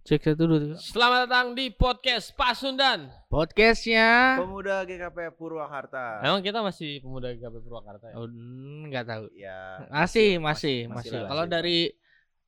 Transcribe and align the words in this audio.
Cek 0.00 0.20
satu 0.24 0.48
dua 0.48 0.58
tiga. 0.64 0.76
Selamat 0.80 1.28
datang 1.28 1.52
di 1.52 1.68
podcast 1.68 2.32
Pasundan. 2.32 3.12
Podcastnya. 3.28 4.40
Pemuda 4.40 4.82
GKP 4.88 5.36
Purwakarta. 5.36 6.24
Emang 6.24 6.40
kita 6.40 6.64
masih 6.64 7.04
pemuda 7.04 7.28
GKP 7.36 7.60
Purwakarta 7.60 8.08
ya? 8.08 8.14
Oh, 8.16 8.24
mm, 8.24 8.88
nggak 8.88 9.04
tahu. 9.04 9.24
Ya. 9.36 9.84
Masih, 9.92 10.40
masih, 10.40 10.88
masih 10.88 10.96
masih. 10.96 11.10
lah, 11.20 11.28
Kalau 11.28 11.44
masih. 11.44 11.52
dari 11.52 11.78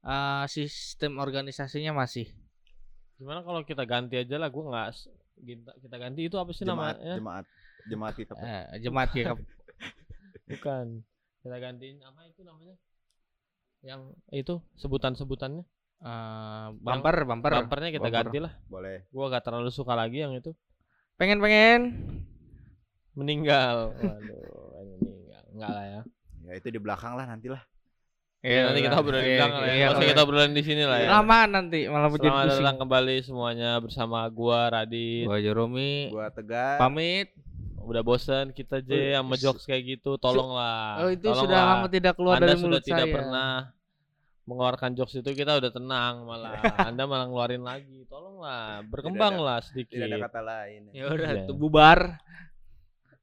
uh, 0.03 0.45
sistem 0.49 1.21
organisasinya 1.21 1.93
masih. 1.93 2.27
Gimana 3.21 3.45
kalau 3.45 3.61
kita 3.63 3.85
ganti 3.85 4.17
aja 4.17 4.41
lah? 4.41 4.49
Gue 4.49 4.65
nggak 4.67 4.89
kita, 5.45 5.73
kita 5.77 5.97
ganti 6.01 6.21
itu 6.27 6.37
apa 6.41 6.51
sih 6.57 6.65
Jemaat, 6.65 6.97
namanya? 6.99 7.15
jemaat, 7.21 7.45
jemaat 7.87 8.13
GKP. 8.17 8.39
Eh, 8.41 8.65
jemaat 8.81 9.09
GKP. 9.13 9.39
Bukan. 10.57 10.87
Kita 11.45 11.57
gantiin 11.61 12.01
apa 12.01 12.21
itu 12.27 12.41
namanya? 12.49 12.75
Yang 13.85 14.01
itu 14.33 14.55
sebutan-sebutannya. 14.81 15.69
Eh, 16.03 16.67
bumper, 16.83 17.17
bumper. 17.23 17.53
Bumpernya 17.63 17.91
kita 17.95 18.11
Bumper. 18.11 18.27
ganti 18.27 18.39
lah. 18.43 18.53
Boleh. 18.67 19.07
Gua 19.15 19.31
gak 19.31 19.45
terlalu 19.47 19.71
suka 19.71 19.95
lagi 19.95 20.19
yang 20.19 20.35
itu. 20.35 20.51
Pengen 21.15 21.39
pengen. 21.39 21.81
Meninggal. 23.15 23.93
Waduh, 23.95 24.43
meninggal. 24.99 25.43
Enggak 25.55 25.71
lah 25.71 25.85
ya. 25.87 26.01
Ya 26.43 26.53
itu 26.59 26.69
di 26.69 26.81
belakang 26.81 27.15
lah 27.15 27.27
nanti 27.29 27.47
lah. 27.47 27.63
Ya, 28.43 28.67
nanti 28.67 28.83
kita 28.83 28.99
obrolin 28.99 29.23
di 29.23 29.39
belakang 29.39 29.63
lah 29.63 29.71
ya. 29.71 29.87
Usah 29.95 30.03
kita 30.03 30.21
obrolin 30.27 30.51
di 30.51 30.65
sini 30.67 30.83
lah 30.83 30.99
ya. 30.99 31.09
Lama 31.15 31.39
nanti 31.47 31.87
malah 31.87 32.11
Selamat 32.11 32.19
pusing. 32.19 32.59
datang 32.59 32.77
kembali 32.83 33.17
semuanya 33.23 33.71
bersama 33.79 34.19
gua 34.27 34.67
Radit. 34.67 35.31
Gua 35.31 35.39
Jeromi. 35.39 36.11
Gua 36.11 36.27
tegar. 36.35 36.83
Pamit. 36.83 37.31
Udah 37.79 38.03
bosen 38.03 38.51
kita 38.51 38.79
je 38.79 39.15
sama 39.15 39.39
jokes 39.39 39.63
kayak 39.63 39.83
gitu. 39.87 40.19
Tolonglah. 40.19 41.07
Oh, 41.07 41.11
itu 41.11 41.23
Tolonglah. 41.23 41.47
sudah 41.47 41.61
lama 41.63 41.87
tidak 41.87 42.13
keluar 42.19 42.35
Anda 42.39 42.47
dari 42.49 42.59
sudah 42.59 42.67
mulut 42.67 42.83
tidak 42.83 43.07
saya. 43.07 43.15
pernah 43.15 43.51
mengeluarkan 44.43 44.93
jokes 44.93 45.15
itu 45.15 45.31
kita 45.33 45.57
udah 45.57 45.71
tenang 45.71 46.27
malah. 46.27 46.59
Anda 46.91 47.05
malah 47.05 47.27
ngeluarin 47.27 47.63
lagi. 47.63 48.03
Tolonglah, 48.07 48.83
berkembanglah 48.85 49.63
sedikit. 49.63 49.95
Tidak 49.95 50.09
ada 50.09 50.19
kata 50.21 50.41
lain. 50.41 50.81
Ya 50.91 51.07
udah, 51.07 51.31
Iya. 51.33 51.47
tuh 51.47 51.55
bubar. 51.55 52.19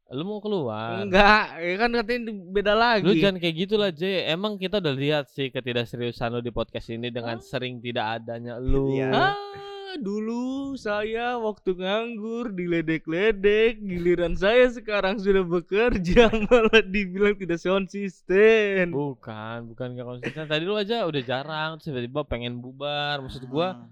Lu 0.09 0.25
mau 0.25 0.41
keluar? 0.41 1.05
Enggak, 1.05 1.61
ya 1.61 1.75
kan 1.77 1.89
katanya 1.94 2.19
beda 2.49 2.73
lagi. 2.73 3.05
Lu 3.05 3.13
jangan 3.13 3.38
kayak 3.38 3.55
gitu 3.59 3.75
lah, 3.77 3.94
J. 3.94 4.25
Emang 4.25 4.57
kita 4.57 4.81
udah 4.81 4.89
lihat 4.89 5.29
sih 5.29 5.53
ketidakseriusan 5.53 6.33
lu 6.33 6.41
di 6.41 6.49
podcast 6.49 6.89
ini 6.89 7.13
dengan 7.13 7.38
Ah. 7.38 7.45
sering 7.45 7.77
tidak 7.77 8.17
adanya 8.17 8.57
lu. 8.57 8.97
Iya. 8.97 9.13
Ah, 9.13 9.38
dulu 9.97 10.45
saya 10.75 11.35
waktu 11.35 11.73
nganggur 11.73 12.51
diledek-ledek, 12.51 13.79
giliran 13.79 14.35
saya 14.35 14.69
sekarang 14.69 15.17
sudah 15.17 15.41
bekerja 15.41 16.29
malah 16.45 16.83
dibilang 16.83 17.33
tidak 17.33 17.57
konsisten. 17.57 18.93
Bukan, 18.93 19.57
bukan 19.67 19.87
gak 19.93 20.05
konsisten. 20.05 20.45
Tadi 20.45 20.63
lu 20.63 20.75
aja 20.75 21.03
udah 21.03 21.21
jarang, 21.23 21.69
terus 21.75 21.89
tiba-tiba 21.89 22.21
pengen 22.23 22.59
bubar. 22.59 23.17
Maksud 23.19 23.47
gua, 23.47 23.79
Hmm. 23.79 23.89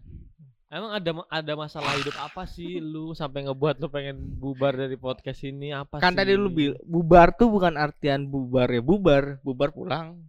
emang 0.67 0.91
ada 0.93 1.11
ada 1.31 1.53
masalah 1.55 1.95
hidup 1.95 2.11
apa 2.19 2.43
sih 2.43 2.77
lu 2.77 3.15
sampai 3.15 3.47
ngebuat 3.47 3.79
lu 3.79 3.87
pengen 3.87 4.19
bubar 4.35 4.75
dari 4.75 4.93
podcast 4.93 5.39
ini 5.41 5.71
apa 5.71 5.97
Kan 5.97 6.11
sih? 6.11 6.19
tadi 6.19 6.35
lu 6.35 6.51
bil 6.51 6.75
bubar 6.83 7.31
tuh 7.31 7.47
bukan 7.47 7.73
artian 7.73 8.27
bubar 8.27 8.67
ya 8.67 8.83
bubar, 8.83 9.39
bubar 9.39 9.71
pulang. 9.71 10.19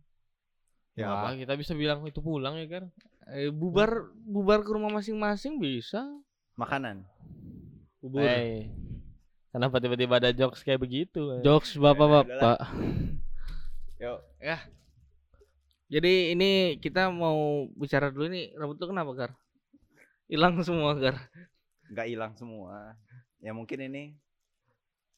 Ya 0.94 1.10
Wah, 1.10 1.30
apa? 1.30 1.38
kita 1.38 1.54
bisa 1.54 1.74
bilang 1.74 2.06
itu 2.06 2.18
pulang 2.18 2.54
ya 2.54 2.70
kan? 2.70 2.84
Eh, 3.28 3.52
bubar 3.52 4.08
bubar 4.24 4.64
ke 4.64 4.70
rumah 4.72 4.88
masing-masing 4.88 5.60
bisa. 5.60 6.00
Makanan. 6.56 7.04
Bubur. 8.00 8.24
Hey, 8.24 8.72
kenapa 9.52 9.76
tiba-tiba 9.78 10.16
ada 10.16 10.32
jokes 10.32 10.64
kayak 10.64 10.80
begitu? 10.80 11.36
eh? 11.36 11.44
Jokes 11.44 11.76
bapak-bapak. 11.76 12.56
Yuk. 14.00 14.18
Jadi 15.88 16.36
ini 16.36 16.76
kita 16.80 17.08
mau 17.12 17.68
bicara 17.76 18.12
dulu 18.12 18.28
nih 18.32 18.52
rambut 18.56 18.76
lu 18.80 18.86
kenapa 18.92 19.12
Gar? 19.12 19.32
Hilang 20.28 20.60
semua 20.68 20.96
Gar. 20.96 21.16
Nggak 21.92 22.06
hilang 22.08 22.32
semua. 22.36 22.96
Ya 23.44 23.52
mungkin 23.52 23.88
ini 23.92 24.16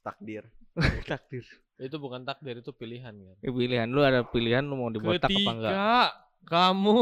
takdir. 0.03 0.47
Takdir. 1.11 1.43
Itu 1.81 1.99
bukan 1.99 2.23
takdir, 2.23 2.61
itu 2.63 2.71
pilihan 2.71 3.11
kan. 3.11 3.37
Ya, 3.43 3.51
pilihan 3.51 3.89
lu 3.91 4.05
ada 4.07 4.23
pilihan 4.23 4.63
lu 4.63 4.79
mau 4.79 4.91
dibotak 4.93 5.27
apa 5.33 5.51
enggak? 5.51 5.73
Ketika 5.73 5.95
kamu 6.47 6.97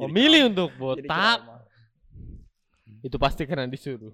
memilih 0.00 0.50
untuk 0.50 0.70
botak, 0.74 1.38
itu 3.00 3.16
pasti 3.16 3.42
karena 3.44 3.64
disuruh. 3.64 4.12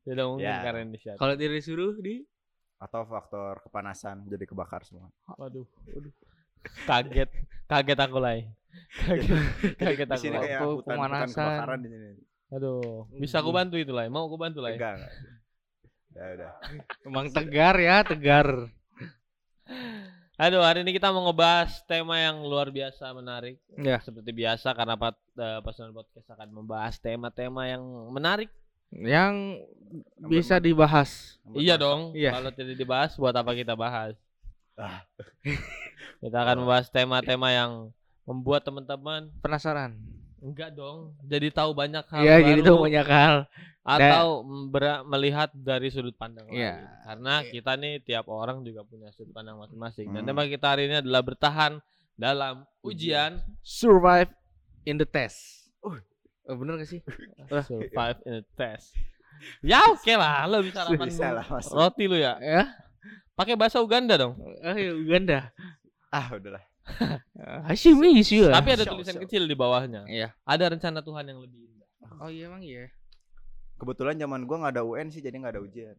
Tidak 0.00 0.24
mungkin 0.24 0.46
Ya. 0.46 0.64
karena 0.64 0.80
inisiatif. 0.82 1.18
Kalau 1.18 1.34
diri 1.34 1.60
suruh 1.60 1.94
di 1.96 2.24
Atau 2.76 3.04
faktor 3.04 3.60
kepanasan 3.60 4.24
jadi 4.24 4.40
kebakar 4.42 4.80
semua. 4.82 5.12
Waduh, 5.36 5.68
waduh. 5.86 6.12
Kaget, 6.86 7.28
kaget 7.66 7.98
aku 8.00 8.16
lay. 8.16 8.48
Kaget, 9.04 9.28
kaget 9.80 10.08
Di 10.08 10.14
aku. 10.16 10.22
sini 10.24 10.36
kayak 10.38 10.58
Waktu 10.58 10.68
hutan, 10.72 10.80
hutan 10.80 10.96
pemanasan. 10.96 11.28
kebakaran 11.36 11.78
di 11.78 11.88
sini. 11.88 12.08
Aduh, 12.50 13.04
bisa 13.12 13.36
aku 13.38 13.52
bantu 13.52 13.76
itu 13.76 13.92
lay. 13.92 14.08
Mau 14.08 14.24
aku 14.24 14.34
bantu. 14.34 14.64
Enggak, 14.64 14.96
enggak. 14.96 15.12
Ya 16.10 16.24
udah. 16.34 16.52
emang 17.04 17.26
tegar 17.28 17.76
ya, 17.76 17.96
tegar. 18.00 18.48
Aduh, 20.40 20.64
hari 20.64 20.80
ini 20.80 20.96
kita 20.96 21.12
mau 21.12 21.28
ngebahas 21.28 21.84
tema 21.84 22.16
yang 22.16 22.40
luar 22.40 22.72
biasa 22.72 23.12
menarik. 23.12 23.60
Ya. 23.76 24.00
Seperti 24.00 24.32
biasa 24.32 24.72
karena 24.72 24.96
pat, 24.96 25.12
eh, 25.36 25.60
Pasundan 25.60 25.92
podcast 25.92 26.24
akan 26.32 26.48
membahas 26.48 26.96
tema-tema 26.96 27.68
yang 27.68 27.84
menarik. 28.08 28.48
Yang 28.88 29.60
bisa 30.16 30.56
dibahas. 30.56 31.36
Iya 31.52 31.76
dong. 31.76 32.16
Iya. 32.16 32.32
Kalau 32.32 32.56
tidak 32.56 32.72
dibahas, 32.72 33.20
buat 33.20 33.36
apa 33.36 33.52
kita 33.52 33.76
bahas? 33.76 34.16
Ah. 34.80 35.04
kita 36.24 36.36
akan 36.40 36.64
membahas 36.64 36.88
tema-tema 36.88 37.52
yang 37.52 37.92
membuat 38.24 38.64
teman-teman 38.64 39.28
Penasaran? 39.44 40.00
Enggak 40.40 40.70
dong. 40.72 41.14
Jadi 41.22 41.48
tahu 41.50 41.70
banyak 41.72 42.04
hal 42.04 42.22
Iya, 42.22 42.36
jadi 42.42 42.60
tuh 42.62 42.78
banyak 42.78 43.06
hal. 43.06 43.36
atau 43.80 44.44
ber- 44.68 45.02
melihat 45.04 45.48
dari 45.50 45.88
sudut 45.88 46.12
pandang 46.12 46.46
Iya. 46.48 46.76
lain. 46.76 46.84
Karena 47.02 47.34
kita 47.42 47.72
nih 47.74 47.94
tiap 48.00 48.26
orang 48.26 48.60
juga 48.60 48.82
punya 48.82 49.08
sudut 49.10 49.32
pandang 49.32 49.56
masing-masing. 49.56 50.12
Dan 50.12 50.22
Hmm. 50.22 50.28
tema 50.28 50.44
kita 50.44 50.66
hari 50.68 50.86
ini 50.86 51.00
adalah 51.00 51.20
bertahan 51.20 51.80
dalam 52.14 52.62
ujian 52.80 53.40
Survive 53.60 54.28
in 54.84 54.96
the 54.96 55.04
test. 55.04 55.68
Oh, 55.80 55.96
bener 56.50 56.76
gak 56.76 56.88
sih? 56.88 57.00
survive 57.68 58.18
in 58.24 58.40
the 58.40 58.46
test. 58.54 58.92
Ya 59.64 59.80
oke 59.86 60.12
lah, 60.12 60.44
lo 60.44 60.60
bisa 60.60 60.84
sarapan 60.84 61.08
Bisa 61.08 61.32
lah, 61.32 61.46
roti 61.72 62.04
lu 62.04 62.16
ya. 62.16 62.36
Ya. 62.36 62.68
Pakai 63.32 63.56
bahasa 63.56 63.80
Uganda 63.80 64.20
dong. 64.20 64.36
Ya, 64.60 64.92
Uganda. 64.92 65.48
Ah, 66.12 66.28
udahlah. 66.28 66.60
Hashim 67.68 68.02
isu 68.02 68.34
ya. 68.48 68.52
Tapi 68.56 68.70
ada 68.74 68.84
Show, 68.84 68.92
tulisan 68.98 69.14
show. 69.16 69.22
kecil 69.24 69.46
di 69.46 69.54
bawahnya. 69.56 70.04
Iya. 70.10 70.34
Ada 70.44 70.68
rencana 70.74 71.00
Tuhan 71.04 71.24
yang 71.28 71.40
lebih 71.44 71.60
indah. 71.70 71.88
Oh 72.20 72.28
iya 72.28 72.46
emang 72.50 72.62
iya. 72.64 72.90
Kebetulan 73.80 74.20
zaman 74.20 74.44
gua 74.44 74.58
nggak 74.66 74.74
ada 74.76 74.84
UN 74.84 75.08
sih 75.08 75.24
jadi 75.24 75.40
nggak 75.40 75.54
ada 75.56 75.62
ujian. 75.64 75.96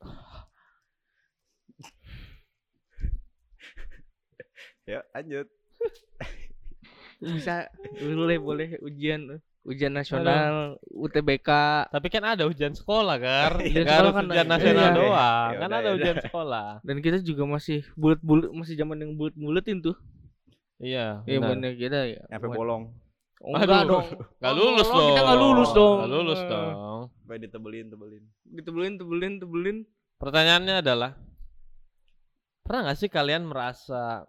ya 4.90 5.04
lanjut. 5.12 5.46
Bisa 7.20 7.68
boleh 8.00 8.40
boleh 8.40 8.80
ujian 8.80 9.28
ujian 9.60 9.92
nasional 9.92 10.80
UTBK 10.86 11.48
Tapi 11.88 12.06
kan 12.08 12.24
ada 12.24 12.44
ujian 12.44 12.72
sekolah 12.72 13.16
kan. 13.24 13.60
Ujian 13.60 13.84
Nggak 13.84 13.96
harus 13.96 14.12
kan 14.12 14.24
ujian 14.26 14.48
nasional 14.48 14.86
Iya. 14.86 14.96
doang. 14.96 15.48
Ya 15.50 15.58
Kan 15.58 15.70
ada 15.70 15.84
ya 15.84 15.94
ujian 15.94 16.16
sekolah. 16.18 16.68
dan 16.80 16.96
kita 16.98 17.18
juga 17.20 17.44
masih 17.44 17.84
bulat-bulat 17.94 18.48
masih 18.50 18.74
zaman 18.74 18.96
yang 18.98 19.12
bulat-bulatin 19.14 19.78
tuh. 19.80 19.96
Iya. 20.78 21.20
Iya 21.24 21.38
benar. 21.38 21.72
kita 21.74 21.98
ya. 22.08 22.20
Sampai 22.26 22.50
bolong. 22.50 22.88
Oh, 23.40 23.56
enggak 23.56 23.84
Aduh. 23.84 24.04
dong. 24.04 24.06
Gak 24.42 24.52
Oh, 24.52 24.56
lulus 24.58 24.84
oh, 24.84 24.92
dong. 24.92 25.06
kita 25.08 25.20
nggak 25.22 25.38
lulus 25.38 25.70
dong. 25.72 25.96
Nggak 25.96 26.12
lulus 26.12 26.40
dong. 26.44 26.70
Sampai 27.16 27.36
ditebelin, 27.38 27.86
tebelin. 27.88 28.22
Ditebelin, 28.44 28.92
tebelin, 28.96 29.32
tebelin. 29.40 29.76
Pertanyaannya 30.16 30.74
adalah 30.78 31.10
pernah 32.60 32.80
nggak 32.84 32.98
sih 32.98 33.08
kalian 33.08 33.44
merasa 33.44 34.28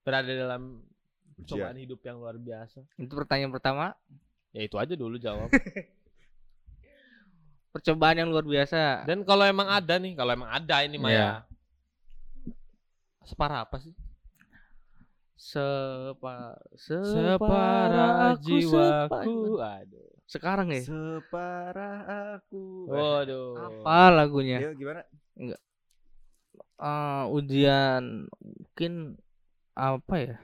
berada 0.00 0.30
dalam 0.30 0.80
cobaan 1.36 1.76
Ujian. 1.76 1.84
hidup 1.84 2.00
yang 2.00 2.16
luar 2.16 2.36
biasa? 2.36 2.80
Itu 2.96 3.12
pertanyaan 3.12 3.52
pertama. 3.52 3.92
Ya 4.50 4.64
itu 4.64 4.76
aja 4.80 4.96
dulu 4.96 5.16
jawab. 5.16 5.52
Percobaan 7.76 8.16
yang 8.16 8.32
luar 8.32 8.42
biasa. 8.42 9.04
Dan 9.04 9.20
kalau 9.20 9.44
emang 9.44 9.68
ada 9.68 10.00
nih, 10.00 10.16
kalau 10.16 10.32
emang 10.32 10.48
ada 10.48 10.80
ini 10.80 10.96
Maya. 10.96 11.12
Iya. 11.12 11.30
Separah 13.28 13.68
apa 13.68 13.76
sih? 13.84 13.92
Sepa, 15.36 16.56
Separah 16.80 18.32
aku 18.32 18.48
jiwaku. 18.48 19.60
sepa- 19.60 19.84
Aduh. 19.84 20.08
Sekarang 20.24 20.68
ya. 20.72 20.82
Separah 20.88 21.98
aku. 22.40 22.88
Waduh. 22.88 23.54
Apa 23.60 24.08
lagunya? 24.10 24.58
Ya 24.64 24.70
gimana? 24.72 25.04
Eh, 26.76 27.24
ujian 27.28 28.24
mungkin 28.40 29.20
apa 29.76 30.14
ya? 30.16 30.36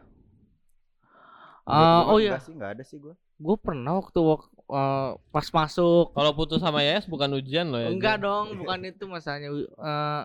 Gua 1.63 2.11
oh 2.11 2.19
iya, 2.19 2.35
enggak 2.35 2.43
sih, 2.43 2.53
enggak 2.55 2.71
ada 2.75 2.85
sih 2.85 2.99
gua. 2.99 3.15
gue 3.43 3.57
pernah 3.59 3.99
waktu 3.99 4.19
wak- 4.23 4.55
eh, 4.71 5.11
pas 5.35 5.47
masuk. 5.51 6.15
Kalau 6.15 6.33
putus 6.35 6.63
sama 6.63 6.79
Yayas 6.83 7.11
bukan 7.11 7.35
ujian 7.35 7.71
loh 7.71 7.83
ya. 7.83 7.91
Enggak 7.91 8.23
dong, 8.23 8.47
bukan 8.63 8.87
itu 8.87 9.05
masalahnya. 9.07 9.51
Eh, 9.67 10.23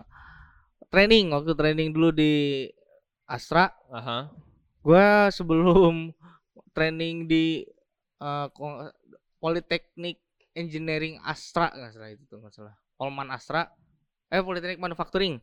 training 0.88 1.34
waktu 1.34 1.52
training 1.54 1.90
dulu 1.90 2.14
di 2.14 2.66
Astra. 3.26 3.74
Aha. 3.90 4.30
Gua 4.82 5.28
sebelum 5.28 6.14
training 6.72 7.26
di 7.26 7.66
ko- 8.54 8.90
Politeknik 9.38 10.18
Engineering 10.50 11.22
Astra 11.22 11.70
nggak 11.70 11.92
salah 11.94 12.10
itu 12.10 12.26
tuh 12.26 12.42
nggak 12.42 12.50
salah 12.50 12.74
Polman 12.98 13.30
Astra 13.30 13.70
eh 14.26 14.42
Politeknik 14.42 14.82
Manufacturing 14.82 15.38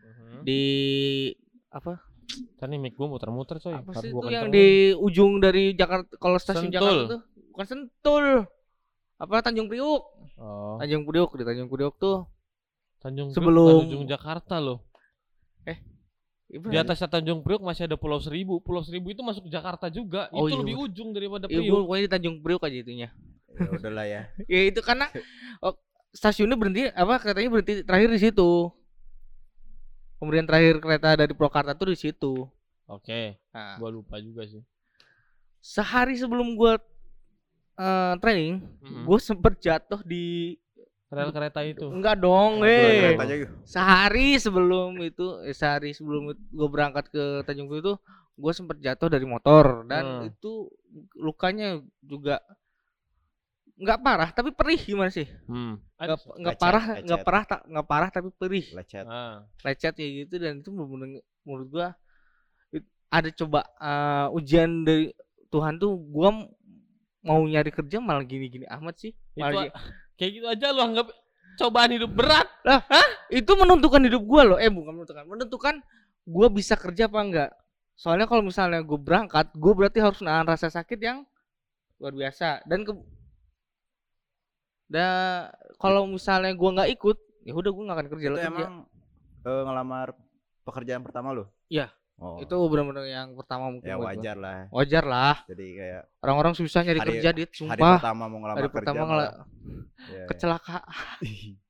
Mhm. 0.00 0.40
di 0.40 0.62
apa 1.68 2.00
Tadi 2.56 2.74
mic 2.76 2.94
gua 2.94 3.06
muter-muter 3.08 3.56
coy. 3.58 3.72
apa 3.72 3.92
sih 3.96 4.10
itu 4.10 4.26
yang 4.26 4.48
di 4.48 4.66
ujung 4.92 5.38
dari 5.38 5.72
Jakarta 5.72 6.10
kalau 6.16 6.36
stasiun 6.36 6.68
Sentul. 6.68 6.76
Jakarta 6.76 7.02
tuh 7.08 7.20
bukan 7.50 7.66
Sentul 7.66 8.24
apa 9.16 9.34
Tanjung 9.40 9.66
Priuk 9.66 10.02
Oh, 10.36 10.76
Tanjung 10.76 11.04
Priuk 11.04 11.30
di 11.32 11.42
Tanjung 11.42 11.66
Priuk 11.66 11.96
tuh 11.96 12.28
Tanjung 12.98 13.30
Priok, 13.30 13.36
sebelum- 13.36 13.80
Tanjung 13.82 14.04
Jakarta 14.04 14.58
loh. 14.58 14.84
Iya, 16.46 16.62
Di 16.62 16.78
atasnya 16.78 17.10
Tanjung 17.10 17.42
Priok 17.42 17.58
masih 17.58 17.90
ada 17.90 17.98
Pulau 17.98 18.22
Seribu. 18.22 18.62
Pulau 18.62 18.78
Seribu 18.80 19.10
itu 19.10 19.18
masuk 19.18 19.46
Jakarta 19.46 19.90
juga. 19.90 20.30
Oh, 20.30 20.46
itu 20.46 20.54
iya. 20.54 20.62
lebih 20.62 20.76
ujung 20.78 21.10
daripada 21.10 21.50
Iya, 21.50 21.58
Priok. 21.58 21.66
gua 21.66 21.78
pokoknya 21.82 22.02
di 22.02 22.12
Tanjung 22.12 22.36
Priuk 22.38 22.62
aja 22.62 22.76
itunya. 22.76 23.08
Ya 23.50 23.66
udahlah 23.68 24.06
ya. 24.06 24.22
Ya 24.52 24.60
itu 24.64 24.78
karena 24.78 25.10
oh, 25.58 25.74
stasiunnya 26.12 26.54
berhenti 26.54 26.86
apa 26.86 27.18
katanya 27.18 27.50
berhenti 27.50 27.82
terakhir 27.82 28.10
di 28.10 28.20
situ. 28.20 28.50
Kemudian 30.16 30.48
terakhir 30.48 30.80
kereta 30.80 31.12
dari 31.12 31.32
Purwakarta 31.36 31.76
tuh 31.76 31.92
di 31.92 31.98
situ. 31.98 32.48
Oke, 32.88 33.36
Nah, 33.52 33.76
gua 33.76 33.90
lupa 33.90 34.16
juga 34.22 34.46
sih. 34.46 34.62
sehari 35.58 36.14
sebelum 36.16 36.54
gua 36.54 36.78
eh, 37.76 38.14
training, 38.22 38.62
Mhm. 38.80 39.04
gua 39.04 39.18
sempet 39.20 39.60
jatuh 39.60 40.00
di 40.00 40.56
Rel 41.06 41.30
kereta 41.30 41.60
itu. 41.62 41.86
enggak 41.92 42.16
dong, 42.18 42.64
eh. 42.66 43.14
kereta 43.14 43.22
aja 43.28 43.34
yuk. 43.36 43.50
Sehari 43.62 44.28
sebelum 44.40 44.96
itu, 45.02 45.26
eh, 45.44 45.52
sehari 45.54 45.92
sebelum 45.92 46.32
itu 46.32 46.42
gua 46.54 46.68
berangkat 46.72 47.12
ke 47.12 47.24
Tanjung 47.44 47.68
Priok 47.68 47.82
itu, 47.84 47.94
gua 48.34 48.52
sempet 48.56 48.80
jatuh 48.80 49.12
dari 49.12 49.26
motor 49.28 49.84
dan 49.84 50.04
Hmm. 50.24 50.28
itu 50.32 50.70
lukanya 51.14 51.78
juga 52.00 52.40
nggak 53.76 53.98
parah 53.98 54.28
tapi 54.30 54.50
perih 54.50 54.80
gimana 54.80 55.08
sih? 55.08 55.28
Hmm. 55.44 55.76
nggak 55.94 56.18
nggak 56.34 56.56
parah 56.56 56.84
lecet. 56.90 57.04
nggak 57.04 57.20
parah 57.22 57.42
tak 57.44 57.60
nggak 57.66 57.86
parah 57.86 58.08
tapi 58.08 58.28
perih 58.30 58.66
Lecet. 58.72 59.04
Ah. 59.04 59.44
lecet 59.60 59.92
kayak 59.92 60.12
gitu 60.22 60.34
dan 60.38 60.60
itu 60.60 60.68
bener-bener 60.70 61.08
menurut 61.42 61.68
gua 61.68 61.86
ada 63.06 63.28
coba 63.30 63.60
eh, 63.76 64.26
ujian 64.32 64.82
dari 64.82 65.12
Tuhan 65.48 65.76
tuh 65.76 65.94
gua 66.06 66.48
mau 67.20 67.40
nyari 67.42 67.70
kerja 67.70 67.98
malah 67.98 68.22
gini-gini 68.22 68.66
amat 68.66 68.96
sih 68.98 69.12
Itu 69.32 69.42
Malah 69.42 69.68
a- 69.68 69.74
kayak 70.14 70.30
gitu 70.32 70.46
aja 70.46 70.66
lu 70.70 70.80
anggap 70.80 71.06
cobaan 71.56 71.90
hidup 71.90 72.10
berat. 72.10 72.48
gi- 72.62 73.16
itu 73.36 73.52
menentukan 73.52 74.02
hidup 74.02 74.22
gua 74.22 74.42
loh 74.46 74.58
eh 74.58 74.68
bukan 74.68 74.92
menentukan 74.94 75.24
menentukan 75.24 75.74
gua 76.24 76.46
bisa 76.48 76.74
kerja 76.74 77.06
apa 77.06 77.20
enggak 77.20 77.50
soalnya 77.94 78.24
kalau 78.24 78.40
misalnya 78.42 78.80
gue 78.80 78.98
berangkat 78.98 79.48
gue 79.54 79.72
berarti 79.72 79.98
harus 79.98 80.20
nahan 80.20 80.44
rasa 80.44 80.68
sakit 80.68 81.00
yang 81.00 81.24
luar 81.96 82.12
biasa 82.14 82.60
dan 82.62 82.84
ke 82.84 82.92
dan 84.86 85.50
kalau 85.76 86.04
misalnya 86.04 86.52
gua 86.52 86.70
nggak 86.72 86.90
ikut 86.92 87.16
ya 87.42 87.52
udah 87.52 87.70
gua 87.70 87.82
nggak 87.84 87.96
akan 87.96 88.08
kerja 88.10 88.26
Itu 88.26 88.34
lagi 88.34 88.46
emang 88.48 88.72
eh, 89.42 89.62
ngelamar 89.62 90.08
pekerjaan 90.62 91.00
pertama 91.00 91.30
lu? 91.30 91.44
Iya. 91.66 91.90
Oh. 92.16 92.40
itu 92.40 92.56
benar-benar 92.64 93.04
yang 93.04 93.36
pertama 93.36 93.68
mungkin 93.68 93.84
ya 93.86 93.94
gua. 93.94 94.08
wajar 94.08 94.36
lah. 94.36 94.60
wajar 94.72 95.04
lah 95.04 95.36
Jadi 95.44 95.66
kayak 95.74 96.02
orang-orang 96.18 96.54
susah 96.54 96.80
nyari 96.80 96.96
Hari- 96.96 97.08
kerja 97.12 97.28
dit 97.30 97.44
hari 97.44 97.58
sumpah 97.60 98.00
pertama 98.00 98.24
mau 98.24 98.38
ngelamar 98.40 98.56
hari 98.56 98.66
kerja 98.66 98.76
pertama 98.78 99.02
ngela- 99.04 99.34
Ya, 100.06 100.14
ya. 100.14 100.24
kecelakaan 100.26 100.84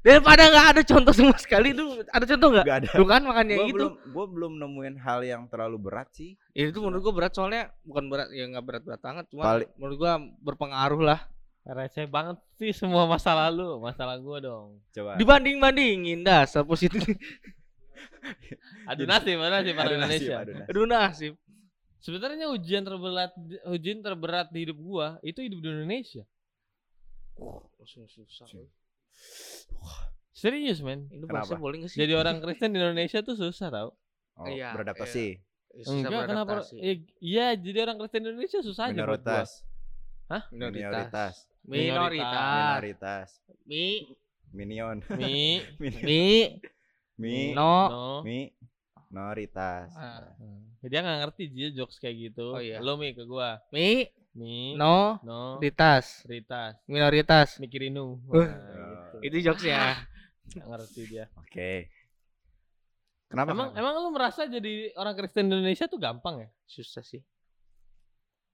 daripada 0.00 0.42
nggak 0.48 0.66
ada 0.66 0.82
contoh 0.82 1.12
sama 1.12 1.36
sekali 1.36 1.70
tuh 1.70 2.02
ada 2.02 2.24
contoh 2.26 2.48
nggak 2.50 2.64
Nggak 2.64 2.78
ada. 2.80 2.90
tuh 2.90 3.06
kan 3.06 3.20
makanya 3.22 3.54
Gua 3.54 3.64
itu 3.64 3.74
belum 3.76 3.92
gua 4.10 4.24
belum 4.26 4.52
nemuin 4.58 4.96
hal 4.98 5.20
yang 5.22 5.42
terlalu 5.46 5.76
berat 5.78 6.08
sih. 6.10 6.34
Ya, 6.50 6.66
itu 6.66 6.78
menurut 6.80 7.02
gua 7.02 7.14
berat 7.14 7.32
soalnya 7.32 7.68
bukan 7.82 8.04
berat 8.08 8.28
ya 8.30 8.48
nggak 8.48 8.64
berat-berat 8.64 8.98
banget 8.98 9.24
cuma 9.28 9.42
Paling- 9.46 9.70
menurut 9.76 9.96
gua 9.96 10.12
berpengaruh 10.40 11.02
lah 11.04 11.20
Receh 11.70 12.02
banget 12.10 12.34
sih 12.58 12.74
semua 12.74 13.06
masa 13.06 13.30
lalu, 13.30 13.78
masalah 13.78 14.18
gua 14.18 14.42
dong. 14.42 14.82
Coba. 14.90 15.14
dibanding 15.14 15.62
bandingin 15.62 16.26
dasar 16.26 16.66
positif 16.66 16.98
Adu 18.90 19.06
nasib, 19.06 19.38
adu 19.38 19.52
nasib 19.54 19.74
para 19.78 19.86
Adu 19.86 19.96
Indonesia. 20.02 20.34
adu 20.42 20.52
nasib. 20.52 20.66
aduh 20.66 20.86
nasib 20.86 21.32
Sebenarnya 22.00 22.48
ujian 22.48 22.80
terberat 22.82 23.30
ujian 23.68 24.00
terberat 24.00 24.48
di 24.50 24.64
hidup 24.66 24.78
gua 24.80 25.20
itu 25.20 25.44
hidup 25.44 25.60
di 25.62 25.68
Indonesia. 25.68 26.24
susah 27.86 28.48
Serius, 30.32 30.80
men. 30.80 31.06
bahasa 31.28 31.54
boleh 31.54 31.84
sih 31.86 32.00
Jadi 32.00 32.16
orang 32.16 32.40
Kristen 32.40 32.72
di 32.72 32.80
Indonesia 32.80 33.20
tuh 33.20 33.36
susah 33.36 33.68
tau. 33.68 33.88
Oh, 34.40 34.48
Iya, 34.48 34.72
beradaptasi. 34.72 35.36
Susah 35.84 35.92
Enggak, 35.92 36.22
kenapa? 36.24 36.64
beradaptasi. 36.64 36.74
Iya, 37.20 37.46
jadi 37.60 37.78
orang 37.84 37.96
Kristen 38.00 38.20
di 38.24 38.28
Indonesia 38.32 38.58
susah 38.64 38.84
aja 38.88 39.00
buat 39.04 39.20
gua. 39.20 39.44
Minoritas. 39.44 39.50
minoritas 40.50 41.49
Minoritas. 41.64 42.80
minoritas 42.80 43.28
mi 43.66 43.86
Minion. 44.56 44.98
Mi, 45.14 45.62
mi 45.78 46.58
Mi. 47.14 47.54
no 47.54 47.86
no. 47.86 48.06
Mi. 48.26 48.50
Minoritas. 49.10 49.94
Ah. 49.94 50.34
Hmm. 50.38 50.74
Dia 50.82 51.02
nggak 51.02 51.18
ngerti 51.22 51.42
dia 51.50 51.68
jokes 51.70 52.02
kayak 52.02 52.30
gitu. 52.30 52.54
Oh, 52.54 52.62
iya. 52.62 52.82
Lo 52.82 52.98
mi 52.98 53.14
ke 53.14 53.22
gua. 53.26 53.62
mi 53.70 54.10
Mi, 54.30 54.78
no 54.78 55.18
no, 55.26 55.58
ritas 55.58 56.22
Ritas, 56.22 56.78
minoritas 56.86 57.58
Mikirinu. 57.58 58.22
Uh. 58.30 58.38
Wah, 58.38 58.46
gitu. 58.46 59.18
itu 59.26 59.36
jokesnya 59.50 60.06
Nggak 60.54 60.66
ngerti 60.70 61.00
dia. 61.10 61.26
Oke. 61.34 61.90
Kenapa? 63.26 63.50
Emang 63.50 63.74
kenapa? 63.74 63.78
emang 63.82 63.94
lu 64.06 64.10
merasa 64.14 64.46
jadi 64.46 64.94
orang 64.94 65.14
Kristen 65.18 65.50
Indonesia 65.50 65.90
tuh 65.90 65.98
gampang 65.98 66.46
ya? 66.46 66.48
susah 66.66 67.02
sih 67.02 67.22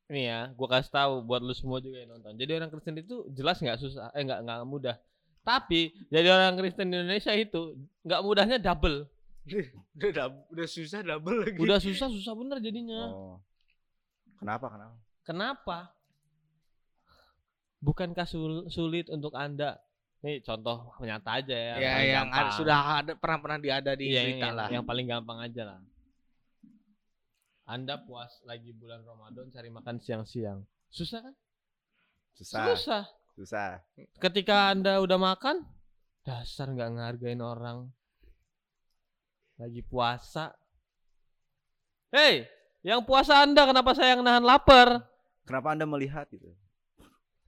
Nih 0.06 0.30
ya, 0.30 0.40
gua 0.54 0.68
kasih 0.78 0.92
tahu 0.94 1.14
buat 1.26 1.42
lu 1.42 1.50
semua 1.50 1.82
juga 1.82 1.98
yang 1.98 2.14
nonton. 2.14 2.38
Jadi 2.38 2.50
orang 2.54 2.70
Kristen 2.70 2.94
itu 2.94 3.26
jelas 3.34 3.58
nggak 3.58 3.78
susah, 3.82 4.14
eh 4.14 4.22
nggak 4.22 4.40
nggak 4.46 4.58
mudah. 4.62 4.96
Tapi 5.42 5.94
jadi 6.10 6.30
orang 6.30 6.54
Kristen 6.58 6.90
di 6.90 6.98
Indonesia 6.98 7.34
itu 7.34 7.74
nggak 8.06 8.22
mudahnya 8.22 8.58
double. 8.62 9.06
udah 10.10 10.26
udah 10.50 10.66
susah 10.66 11.06
double 11.06 11.46
lagi 11.46 11.58
Udah 11.58 11.78
susah 11.78 12.06
susah 12.10 12.34
bener 12.38 12.58
jadinya. 12.62 13.10
Oh. 13.10 13.38
Kenapa? 14.38 14.66
Kenapa? 14.70 14.96
Kenapa? 15.26 15.78
Bukankah 17.82 18.26
sul- 18.26 18.66
sulit 18.70 19.10
untuk 19.10 19.34
anda? 19.34 19.78
Nih 20.22 20.42
contoh 20.42 20.90
nyata 21.02 21.38
aja 21.38 21.54
ya. 21.54 21.74
ya 21.78 21.92
paling 21.94 22.10
yang 22.10 22.28
ada, 22.30 22.50
sudah 22.54 22.78
ada 23.02 23.12
pernah 23.14 23.38
pernah 23.38 23.58
diada 23.62 23.92
di 23.94 24.10
Iya, 24.10 24.22
berita 24.22 24.46
yang, 24.50 24.54
lah 24.58 24.66
yang 24.70 24.84
paling 24.86 25.06
gampang 25.06 25.38
aja 25.38 25.62
lah. 25.62 25.78
Anda 27.66 27.98
puas 27.98 28.30
lagi 28.46 28.70
bulan 28.70 29.02
Ramadan 29.02 29.50
cari 29.50 29.66
makan 29.74 29.98
siang-siang. 29.98 30.62
Susah 30.86 31.18
kan? 31.18 31.34
Susah. 32.38 32.64
Susah. 32.70 33.02
Susah. 33.34 33.70
Ketika 34.22 34.70
Anda 34.70 35.02
udah 35.02 35.18
makan, 35.18 35.66
dasar 36.22 36.70
nggak 36.70 36.94
ngehargain 36.94 37.42
orang. 37.42 37.90
Lagi 39.58 39.82
puasa. 39.82 40.54
Hei, 42.14 42.46
yang 42.86 43.02
puasa 43.02 43.42
Anda 43.42 43.66
kenapa 43.66 43.98
saya 43.98 44.14
yang 44.14 44.22
nahan 44.22 44.46
lapar? 44.46 45.02
Kenapa 45.42 45.74
Anda 45.74 45.90
melihat 45.90 46.30
gitu? 46.30 46.54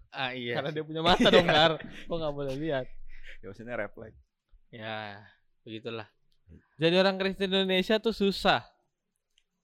ah 0.08 0.32
iya 0.32 0.56
Karena 0.56 0.72
dia 0.72 0.82
punya 0.82 1.04
mata 1.04 1.28
dong, 1.30 1.46
Gar. 1.46 1.78
Kok 1.78 2.16
nggak 2.16 2.34
boleh 2.34 2.56
lihat? 2.58 2.86
Ya 3.38 3.46
maksudnya 3.52 3.78
refleks. 3.78 4.18
ya 4.68 5.22
begitulah 5.62 6.08
Jadi 6.80 6.94
orang 6.96 7.16
Kristen 7.20 7.52
Indonesia 7.54 8.00
tuh 8.02 8.16
susah. 8.16 8.64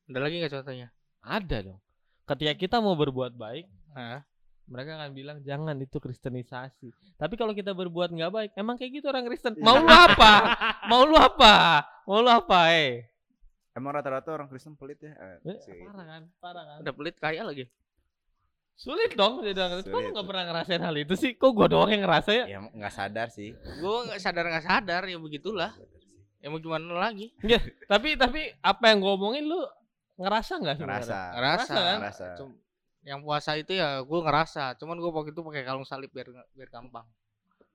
Ada 0.04 0.18
lagi 0.20 0.36
nggak 0.36 0.52
contohnya 0.52 0.88
Ada 1.18 1.56
dong. 1.62 1.80
Ketika 2.24 2.52
kita 2.54 2.76
mau 2.78 2.92
berbuat 2.92 3.32
baik, 3.32 3.64
Hah? 3.92 4.20
mereka 4.64 4.96
akan 4.96 5.12
bilang 5.12 5.38
jangan 5.40 5.76
itu 5.76 5.96
kristenisasi. 5.96 6.88
Tapi 7.16 7.34
kalau 7.36 7.52
kita 7.52 7.72
berbuat 7.72 8.08
nggak 8.10 8.28
baik, 8.28 8.50
emang 8.54 8.76
kayak 8.76 8.96
gitu 8.96 9.08
orang 9.08 9.24
Kristen. 9.24 9.52
Iya. 9.54 9.60
Mau 9.60 9.76
lu 9.78 9.88
apa? 9.88 10.32
Mau 10.84 11.02
lu 11.04 11.16
apa? 11.16 11.54
Mau 12.04 12.20
lu 12.20 12.28
apa, 12.28 12.72
eh? 12.72 13.08
Emang 13.72 13.92
rata-rata 13.92 14.30
orang 14.30 14.48
Kristen 14.48 14.72
pelit 14.72 15.00
ya? 15.00 15.12
Eh, 15.42 15.50
Eh. 15.50 15.84
Parah 15.84 16.04
kan? 16.06 16.22
Parah 16.38 16.64
kan? 16.64 16.78
udah 16.80 16.94
pelit 16.94 17.16
kaya 17.18 17.42
lagi 17.42 17.64
Sulit 18.74 19.14
dong 19.14 19.40
jadi 19.40 19.54
orang 19.54 19.72
Kristen. 19.78 19.92
Kok 19.92 20.00
lu 20.00 20.08
nggak 20.12 20.26
pernah 20.26 20.44
ngerasain 20.44 20.82
hal 20.82 20.96
itu 20.96 21.14
sih? 21.14 21.30
Kok 21.34 21.50
gua 21.52 21.66
doang 21.66 21.88
yang 21.88 22.02
ngerasa 22.02 22.30
ya? 22.32 22.44
Ya 22.46 22.58
nggak 22.60 22.92
sadar 22.92 23.28
sih. 23.28 23.54
gue 23.54 23.96
nggak 24.08 24.18
sadar 24.18 24.44
nggak 24.44 24.64
sadar 24.64 25.02
ya 25.04 25.16
begitulah 25.16 25.72
ya 26.38 26.48
mau 26.48 26.58
gimana 26.58 26.84
lagi 27.00 27.32
Tapi 27.86 28.16
tapi 28.16 28.52
apa 28.58 28.84
yang 28.86 28.98
gua 28.98 29.14
omongin 29.14 29.46
lu 29.46 29.62
ngerasa 30.16 30.52
nggak 30.56 30.74
sebenarnya? 30.76 31.02
Ngerasa. 31.02 31.20
ngerasa 31.34 31.74
kan? 31.74 31.98
Ngerasa. 32.00 32.26
Yang 33.04 33.20
puasa 33.20 33.50
itu 33.54 33.72
ya 33.72 34.00
gue 34.00 34.20
ngerasa 34.22 34.64
cuman 34.76 34.96
gue 34.96 35.10
waktu 35.10 35.30
itu 35.30 35.42
pakai 35.42 35.62
kalung 35.62 35.84
salib 35.84 36.08
biar 36.08 36.24
biar 36.50 36.68
gampang 36.68 37.04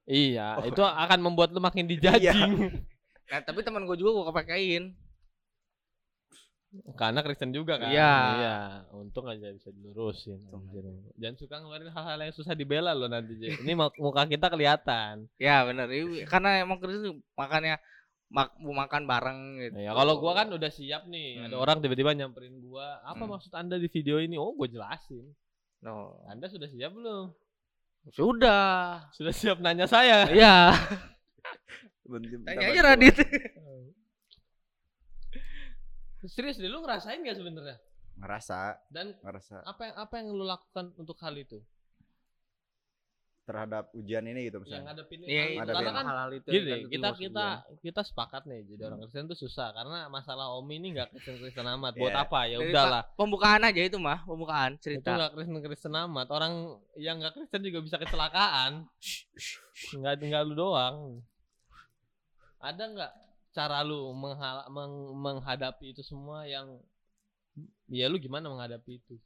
Iya, 0.03 0.57
Oh. 0.57 0.65
itu 0.65 0.81
akan 0.81 1.19
membuat 1.21 1.53
lu 1.53 1.61
makin 1.61 1.85
dijajing. 1.91 2.73
nah 3.29 3.39
tapi 3.39 3.61
teman 3.61 3.85
gue 3.85 3.93
juga 3.93 4.09
gue 4.11 4.25
kepakein 4.27 4.97
Karena 6.93 7.21
Kristen 7.21 7.49
juga 7.49 7.77
kan. 7.77 7.89
Iya. 7.89 8.13
Iya, 8.35 8.57
untung 8.91 9.25
aja 9.25 9.49
bisa 9.49 9.69
dilurusin. 9.69 10.37
anjir. 10.47 10.85
Jangan 11.17 11.35
suka 11.35 11.55
ngeluarin 11.57 11.89
hal-hal 11.89 12.19
yang 12.21 12.29
susah 12.31 12.53
dibela 12.53 12.93
lo 12.93 13.05
nanti. 13.05 13.33
Ini 13.41 13.73
muka 13.73 14.21
kita 14.25 14.49
kelihatan. 14.49 15.25
ya 15.35 15.65
bener 15.65 15.89
Ini- 15.89 16.25
karena 16.25 16.61
emang 16.61 16.77
Kristen 16.77 17.25
makannya 17.33 17.81
mak 18.29 18.53
mau 18.57 18.77
makan 18.77 19.03
bareng 19.03 19.39
gitu 19.59 19.77
Ya 19.81 19.91
kalau 19.91 20.21
gua 20.21 20.37
kan 20.37 20.47
udah 20.49 20.69
siap 20.69 21.05
nih. 21.05 21.41
Ada 21.43 21.57
Hmm. 21.57 21.63
orang 21.65 21.77
tiba-tiba 21.81 22.13
nyamperin 22.13 22.61
gua, 22.61 23.01
"Apa 23.01 23.25
Hmm. 23.25 23.33
maksud 23.33 23.49
Anda 23.51 23.75
di 23.75 23.89
video 23.89 24.17
ini?" 24.17 24.37
Oh, 24.37 24.53
gua 24.53 24.65
jelasin. 24.65 25.33
No. 25.81 26.21
Anda 26.25 26.45
sudah 26.45 26.69
siap 26.69 26.93
belum? 26.93 27.33
Sudah. 28.09 29.09
Sudah 29.11 29.33
siap 29.33 29.57
nanya 29.59 29.85
saya? 29.85 30.29
Iya. 30.29 30.69
Tanya 32.45 32.67
aja. 32.69 32.81
Radit. 32.87 33.15
Serius 36.25 36.59
deh, 36.59 36.67
lu 36.67 36.81
ngerasain 36.81 37.21
gak 37.21 37.37
sebenarnya? 37.37 37.77
Ngerasa, 38.19 38.75
Dan 38.91 39.15
ngerasa 39.23 39.63
apa 39.63 39.81
yang 39.87 39.95
apa 39.95 40.13
yang 40.19 40.27
lu 40.35 40.43
lakukan 40.43 40.91
untuk 40.99 41.15
hal 41.23 41.31
itu? 41.33 41.63
Terhadap 43.49 43.89
ujian 43.91 44.21
ini 44.23 44.45
gitu 44.45 44.57
Yang 44.57 44.63
misalnya. 44.63 44.85
ngadepin 44.87 45.19
Iya, 45.19 45.41
hal- 45.41 45.57
ada 45.57 45.71
karena 45.71 45.81
yang 45.81 45.95
kan 45.95 46.05
hal-hal 46.05 46.31
itu 46.31 46.47
gini, 46.47 46.69
kan 46.69 46.77
itu 46.77 46.89
kita 46.91 47.09
kita 47.15 47.45
gua. 47.49 47.77
kita 47.81 48.01
sepakat 48.03 48.41
nih 48.45 48.59
jadi 48.63 48.81
orang 48.85 48.99
Kristen 49.01 49.25
tuh 49.25 49.39
susah 49.39 49.67
karena 49.71 49.97
masalah 50.07 50.45
Om 50.53 50.67
ini 50.69 50.87
nggak 50.93 51.07
Kristen-Kristen 51.11 51.65
amat. 51.71 51.93
Buat 51.95 52.13
Iya. 52.13 52.23
apa? 52.23 52.39
Ya 52.45 52.57
udahlah. 52.61 53.03
Pembukaan 53.11 53.61
aja 53.63 53.81
itu 53.81 53.97
mah, 53.97 54.21
pembukaan 54.23 54.71
Itu 54.71 54.83
cerita. 54.85 55.09
nggak 55.11 55.31
Kristen-Kristen 55.33 55.93
amat. 55.99 56.27
Orang 56.29 56.53
yang 56.95 57.17
nggak 57.17 57.33
Kristen 57.33 57.61
juga 57.61 57.81
bisa 57.81 57.97
kecelakaan. 57.97 58.85
Nggak 59.91 60.13
nggak 60.21 60.43
lu 60.45 60.53
doang. 60.55 60.95
Ada 62.59 62.83
nggak 62.85 63.11
cara 63.49 63.81
lu 63.81 64.13
menghala- 64.13 64.69
meng- 64.69 65.15
menghadapi 65.15 65.91
itu 65.91 66.01
semua 66.01 66.45
yang 66.45 66.77
ya 67.87 68.05
lu 68.05 68.15
gimana 68.15 68.45
menghadapi 68.45 68.99
itu? 68.99 69.17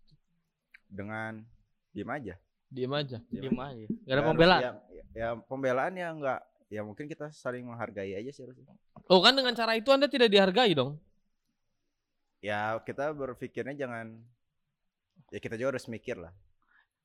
Dengan 0.86 1.44
diem 1.92 2.08
aja. 2.08 2.36
Diem 2.74 2.94
aja. 2.94 3.18
Diem 3.30 3.54
aja. 3.54 3.86
Gak 3.86 4.14
ada 4.18 4.22
Ya 4.22 4.28
pembelaan. 4.28 4.62
Ya, 4.62 4.72
ya 5.14 5.28
pembelaan 5.38 5.94
ya 5.94 6.08
enggak 6.10 6.42
ya 6.74 6.82
mungkin 6.82 7.06
kita 7.06 7.30
saling 7.30 7.70
menghargai 7.70 8.18
aja 8.18 8.34
sih 8.34 8.42
harusnya. 8.42 8.74
Oh 9.06 9.22
kan 9.22 9.38
dengan 9.38 9.54
cara 9.54 9.78
itu 9.78 9.94
Anda 9.94 10.10
tidak 10.10 10.34
dihargai 10.34 10.74
dong. 10.74 10.98
Ya 12.42 12.82
kita 12.82 13.14
berpikirnya 13.14 13.78
jangan 13.78 14.18
ya 15.30 15.38
kita 15.38 15.54
juga 15.54 15.78
harus 15.78 15.86
mikir 15.86 16.18
lah. 16.18 16.34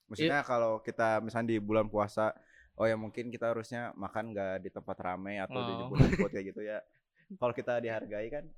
Maksudnya 0.08 0.40
kalau 0.40 0.80
kita 0.80 1.20
misalnya 1.20 1.52
di 1.52 1.58
bulan 1.60 1.84
puasa, 1.92 2.32
oh 2.80 2.88
ya 2.88 2.96
mungkin 2.96 3.28
kita 3.28 3.52
harusnya 3.52 3.92
makan 3.92 4.32
nggak 4.32 4.64
di 4.64 4.70
tempat 4.72 4.96
ramai 5.04 5.36
atau 5.36 5.60
di 5.60 5.72
Oh. 5.76 5.78
jemput-jemput 5.84 6.30
kayak 6.32 6.46
gitu 6.48 6.60
ya. 6.64 6.80
Kalau 7.36 7.52
kita 7.52 7.76
dihargai 7.84 8.28
kan 8.32 8.48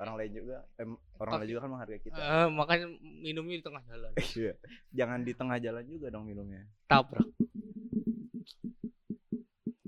orang 0.00 0.14
lain 0.16 0.32
juga 0.32 0.56
em, 0.74 0.90
orang 1.20 1.32
lain 1.38 1.48
juga 1.48 1.60
kan 1.60 1.70
menghargai 1.70 2.00
kita. 2.00 2.16
Eh, 2.16 2.46
makanya 2.48 2.86
minumnya 3.20 3.56
di 3.60 3.64
tengah 3.64 3.82
jalan. 3.84 4.10
Iya. 4.40 4.52
Jangan 4.90 5.18
di 5.20 5.32
tengah 5.32 5.58
jalan 5.58 5.84
juga 5.84 6.06
dong 6.08 6.24
minumnya. 6.24 6.64
Tabrak. 6.88 7.28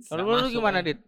Kalau 0.08 0.22
lu 0.28 0.48
gimana. 0.50 0.84
Dit? 0.84 1.00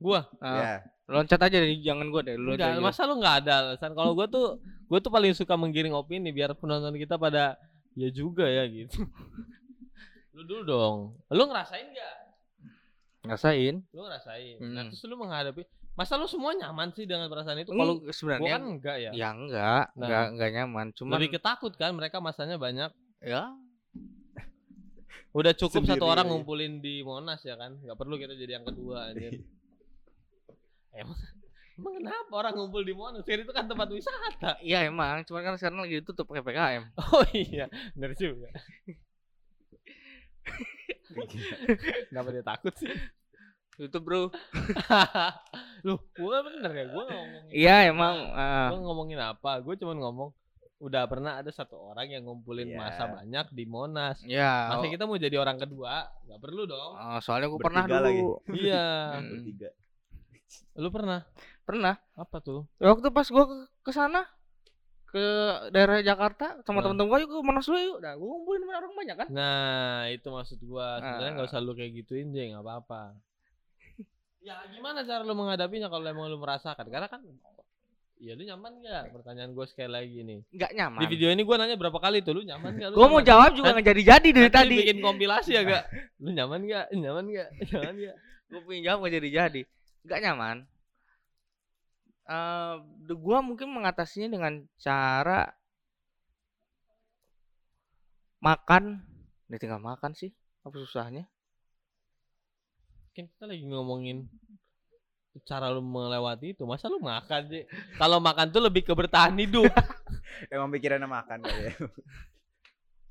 Gua 0.00 0.24
Ah, 0.40 0.56
Ya, 0.56 0.74
Loncat 1.04 1.36
aja 1.36 1.56
deh, 1.60 1.76
jangan 1.84 2.08
gua 2.08 2.24
deh. 2.24 2.36
Lu 2.36 2.56
Enggak, 2.56 2.76
aja. 2.76 2.80
masa 2.80 3.04
lu 3.04 3.20
nggak 3.20 3.36
ada 3.44 3.52
alasan? 3.60 3.92
Kalau 3.92 4.16
gua 4.16 4.24
tuh 4.24 4.56
gua 4.88 4.98
tuh 5.00 5.12
paling 5.12 5.36
suka 5.36 5.52
menggiring 5.56 5.92
opini 5.92 6.32
biar 6.32 6.56
penonton 6.56 6.96
kita 6.96 7.20
pada 7.20 7.60
ya 7.92 8.08
juga 8.08 8.48
ya 8.48 8.64
gitu. 8.64 9.04
lu 10.32 10.42
dulu 10.42 10.62
dong. 10.64 10.96
Lu 11.28 11.44
ngerasain 11.44 11.92
nggak? 11.92 12.14
Ngasain? 13.24 13.80
Lu 13.90 14.00
ngerasain. 14.04 14.56
Nah, 14.60 14.84
Hmm. 14.84 14.90
terus 14.92 15.04
lu 15.04 15.16
menghadapi 15.16 15.64
Masa 15.94 16.18
lu 16.18 16.26
semua 16.26 16.50
nyaman 16.50 16.90
sih 16.90 17.06
dengan 17.06 17.30
perasaan 17.30 17.62
itu? 17.62 17.70
Kalau 17.70 18.02
sebenarnya 18.10 18.50
kan 18.50 18.62
enggak 18.66 18.96
ya. 18.98 19.10
ya 19.14 19.28
enggak, 19.30 19.84
Nah. 19.94 20.02
enggak 20.02 20.24
enggak 20.28 20.50
nyaman. 20.52 20.86
Cuman 20.90 21.12
Lebih 21.16 21.30
ketakut 21.38 21.72
kan 21.74 21.90
mereka 21.94 22.18
masanya 22.18 22.58
banyak. 22.58 22.90
ya 23.22 23.54
Udah 25.30 25.50
cukup 25.50 25.82
satu 25.82 25.94
Sendiri 25.94 26.02
orang 26.04 26.26
aja. 26.26 26.30
ngumpulin 26.30 26.72
di 26.78 27.00
Monas 27.00 27.40
ya 27.42 27.54
kan? 27.54 27.78
Nggak 27.78 27.94
perlu 27.94 28.14
kita 28.18 28.34
jadi 28.34 28.58
yang 28.58 28.66
kedua 28.66 29.08
anjir. 29.08 29.32
Emang 30.94 31.16
Emang 31.74 31.90
kenapa 31.96 32.30
orang 32.32 32.52
ngumpul 32.54 32.82
di 32.82 32.90
Monas? 32.90 33.22
Kan 33.22 33.38
itu 33.38 33.50
kan 33.50 33.66
tempat 33.66 33.86
wisata. 33.90 34.58
iya 34.62 34.82
emang, 34.84 35.22
cuman 35.22 35.42
kan 35.42 35.54
sekarang 35.54 35.78
lagi 35.78 35.94
ditutup 35.98 36.26
pakai 36.26 36.42
PKM. 36.44 36.82
Oh 37.14 37.22
iya, 37.30 37.70
bener 37.94 38.10
juga. 38.14 38.50
Kenapa 42.10 42.28
dia 42.30 42.44
takut 42.44 42.74
sih? 42.76 42.90
Tutup, 43.74 44.06
Bro. 44.06 44.22
Loh, 45.86 45.98
gua 46.14 46.46
bener 46.46 46.70
ya, 46.70 46.84
gua 46.94 47.02
nggak 47.04 47.18
ngomongin. 47.18 47.50
Iya, 47.50 47.76
emang 47.90 48.14
ah, 48.30 48.70
Gua 48.70 48.80
ngomongin 48.86 49.18
apa? 49.18 49.58
Gua 49.58 49.74
cuma 49.74 49.98
ngomong 49.98 50.30
udah 50.78 51.08
pernah 51.08 51.40
ada 51.40 51.48
satu 51.48 51.80
orang 51.80 52.12
yang 52.12 52.22
ngumpulin 52.28 52.70
Iya. 52.70 52.76
masa 52.78 53.04
banyak 53.08 53.46
di 53.50 53.64
Monas. 53.66 54.20
ya. 54.22 54.68
Masa 54.70 54.86
kita 54.86 55.08
mau 55.08 55.18
jadi 55.18 55.34
orang 55.40 55.58
kedua? 55.58 56.06
Nggak 56.28 56.40
perlu 56.44 56.62
dong. 56.68 56.92
oh, 56.94 57.18
soalnya 57.18 57.50
gua 57.50 57.60
pernah 57.62 57.82
Bertiga 57.82 58.00
lagi. 58.04 58.20
dulu. 58.20 58.34
iya. 58.62 58.86
Hmm. 59.18 59.30
bertiga. 59.32 59.70
Lu 60.78 60.88
pernah? 60.94 61.20
Pernah. 61.64 61.94
Apa 62.14 62.36
tuh? 62.38 62.70
Waktu 62.78 63.08
pas 63.10 63.26
gua 63.26 63.44
ke, 63.48 63.56
ke 63.82 63.90
sana 63.90 64.22
ke 65.14 65.26
daerah 65.70 66.02
Jakarta 66.02 66.58
sama 66.66 66.82
Nah. 66.82 66.90
teman-teman 66.90 67.06
gua 67.06 67.18
yuk 67.22 67.30
ke 67.30 67.38
Monas 67.38 67.64
dulu 67.64 67.78
yuk. 67.78 67.98
Nah, 68.02 68.18
gua 68.18 68.26
ngumpulin 68.34 68.62
orang 68.66 68.92
banyak 68.92 69.16
kan. 69.16 69.28
Nah, 69.30 70.10
itu 70.10 70.26
maksud 70.26 70.58
gua. 70.66 70.98
Sebenarnya 70.98 71.32
nggak 71.38 71.46
Ah. 71.46 71.52
usah 71.54 71.62
lu 71.62 71.72
kayak 71.72 71.92
gituin 71.94 72.34
deh, 72.34 72.50
nggak 72.50 72.64
apa-apa. 72.66 73.14
ya 74.46 74.58
gimana 74.68 75.06
cara 75.06 75.22
lu 75.22 75.32
menghadapinya 75.32 75.86
kalau 75.86 76.02
emang 76.04 76.26
lu 76.26 76.42
merasakan? 76.42 76.82
Karena 76.84 77.06
kan 77.06 77.22
Iya 78.14 78.38
lu 78.38 78.46
nyaman 78.46 78.78
gak? 78.80 79.10
Pertanyaan 79.10 79.52
gue 79.52 79.66
sekali 79.66 79.90
lagi 79.90 80.22
nih. 80.22 80.40
Enggak 80.54 80.70
nyaman. 80.72 81.00
Di 81.02 81.06
video 81.10 81.28
ini 81.28 81.42
gue 81.44 81.56
nanya 81.58 81.76
berapa 81.76 81.98
kali 81.98 82.22
tuh 82.22 82.38
lu 82.38 82.42
nyaman 82.46 82.72
gak? 82.78 82.88
Gua 82.94 83.10
mau 83.10 83.20
jawab 83.20 83.52
juga 83.52 83.74
nggak 83.74 83.84
jadi-jadi 83.90 84.28
dari 84.30 84.48
Nanti 84.48 84.58
tadi. 84.64 84.76
bikin 84.80 84.98
kompilasi 85.02 85.50
ya 85.52 85.62
gak? 85.66 85.84
Lu 86.22 86.30
nyaman 86.30 86.62
gak? 86.64 86.86
Nyaman 86.94 87.24
gak? 87.28 87.48
Nyaman 87.68 87.94
gak? 88.00 88.16
Gua 88.48 88.60
pengen 88.64 88.82
jawab 88.86 88.98
nggak 89.02 89.14
jadi-jadi. 89.18 89.60
Enggak 90.06 90.18
nyaman. 90.24 90.56
Eh, 92.24 92.74
gua 93.20 93.44
mungkin 93.44 93.68
mengatasinya 93.68 94.32
dengan 94.32 94.64
cara 94.80 95.52
makan. 98.40 99.04
Ini 99.52 99.56
tinggal 99.60 99.80
makan 99.80 100.16
sih. 100.16 100.32
Apa 100.64 100.72
susahnya? 100.80 101.28
Kan 103.12 103.28
kita 103.28 103.44
lagi 103.44 103.68
ngomongin 103.68 104.24
cara 105.44 105.68
lu 105.68 105.84
melewati 105.84 106.56
itu. 106.56 106.64
Masa 106.64 106.88
lu 106.88 106.96
makan 106.96 107.44
sih? 107.52 107.68
Kalau 108.00 108.24
makan 108.24 108.48
tuh 108.48 108.64
lebih 108.64 108.88
ke 108.88 108.96
bertahan 108.96 109.36
hidup. 109.36 109.68
Emang 110.52 110.72
pikirannya 110.72 111.04
makan 111.04 111.44
ya. 111.44 111.76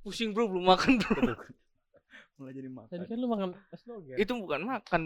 Pusing 0.01 0.33
bro, 0.33 0.49
belum 0.49 0.73
makan 0.73 0.97
bro. 0.97 1.37
Mulai 2.41 2.53
jadi 2.57 2.69
makan. 2.73 2.89
Tadi 2.89 3.05
kan 3.05 3.17
lu 3.21 3.27
makan 3.29 3.49
es 3.69 3.83
doger. 3.85 4.17
Itu 4.17 4.33
bukan 4.41 4.65
makan, 4.65 5.01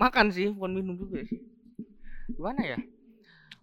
makan 0.00 0.26
sih, 0.32 0.48
bukan 0.48 0.72
minum 0.72 0.96
juga 0.96 1.20
sih. 1.20 1.36
Gimana 2.32 2.64
ya? 2.64 2.80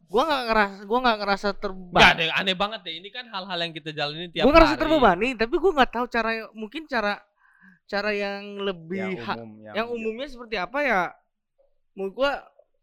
Gua 0.10 0.24
nggak 0.25 0.44
ngerasa, 0.44 0.78
gua 0.84 1.00
nggak 1.00 1.18
ngerasa 1.22 1.48
Gak 1.48 1.60
terbebani. 1.60 2.18
deh, 2.18 2.30
aneh 2.34 2.56
banget 2.58 2.80
deh. 2.82 2.94
Ini 2.98 3.10
kan 3.10 3.25
hal-hal 3.30 3.60
yang 3.62 3.72
kita 3.72 3.89
jalanin 3.92 4.30
tiap 4.30 4.44
Gua 4.44 4.54
ngerasa 4.54 4.74
hari. 4.74 4.82
terbebani, 4.82 5.28
tapi 5.38 5.56
gua 5.56 5.72
nggak 5.72 5.92
tahu 5.92 6.06
cara, 6.08 6.30
mungkin 6.51 6.82
cara, 6.84 7.22
cara 7.86 8.10
yang 8.10 8.58
lebih 8.60 8.98
yang 8.98 9.13
umum 9.16 9.50
yang, 9.60 9.74
yang 9.75 9.88
umumnya 9.88 10.25
seperti 10.25 10.56
apa 10.56 10.78
ya 10.80 11.01
menurut 11.92 12.13
gua 12.16 12.32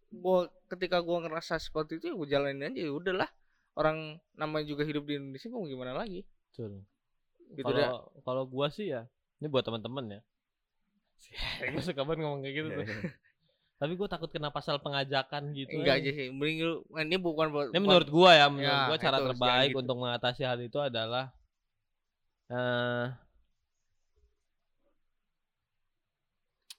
gua 0.09 0.38
ketika 0.66 0.99
gua 0.99 1.23
ngerasa 1.23 1.59
seperti 1.59 1.97
itu 1.97 2.11
ya 2.11 2.14
gua 2.14 2.26
jalanin 2.26 2.66
aja 2.66 2.80
ya 2.80 2.90
udahlah 2.90 3.30
orang 3.75 4.18
namanya 4.35 4.66
juga 4.66 4.83
hidup 4.83 5.02
di 5.02 5.14
Indonesia 5.14 5.47
mau 5.47 5.62
gimana 5.62 5.95
lagi 5.95 6.26
Betul. 6.50 6.83
gitu 7.52 7.71
dah 7.71 7.87
Kalau 7.87 8.00
kalau 8.23 8.42
gua 8.45 8.66
sih 8.66 8.90
ya, 8.90 9.06
ini 9.38 9.47
buat 9.47 9.62
teman-teman 9.62 10.11
ya. 10.11 10.21
gue 11.71 11.80
suka 11.80 12.02
banget 12.02 12.18
ngomong 12.21 12.42
kayak 12.42 12.54
gitu 12.56 12.68
Iya, 12.68 12.76
tuh. 12.76 12.87
Tapi 13.76 13.92
gue 13.92 14.09
takut 14.09 14.26
kena 14.26 14.49
pasal 14.49 14.80
pengajakan 14.80 15.52
gitu. 15.52 15.76
enggak 15.76 16.00
aja. 16.00 16.09
aja 16.09 16.16
sih 16.16 16.26
mending 16.30 16.59
lu 16.61 16.75
ini 16.97 17.16
bukan 17.16 17.47
buat 17.50 17.66
Ini 17.68 17.78
menurut 17.78 18.09
gua 18.09 18.30
ya, 18.33 18.47
menurut 18.49 18.73
Ya, 18.73 18.88
gua 18.88 18.97
cara 18.97 19.18
itu, 19.18 19.26
terbaik 19.28 19.68
gitu. 19.68 19.80
untuk 19.80 19.97
mengatasi 19.99 20.42
hal 20.42 20.59
itu 20.59 20.78
adalah 20.78 21.28
eh 22.49 23.06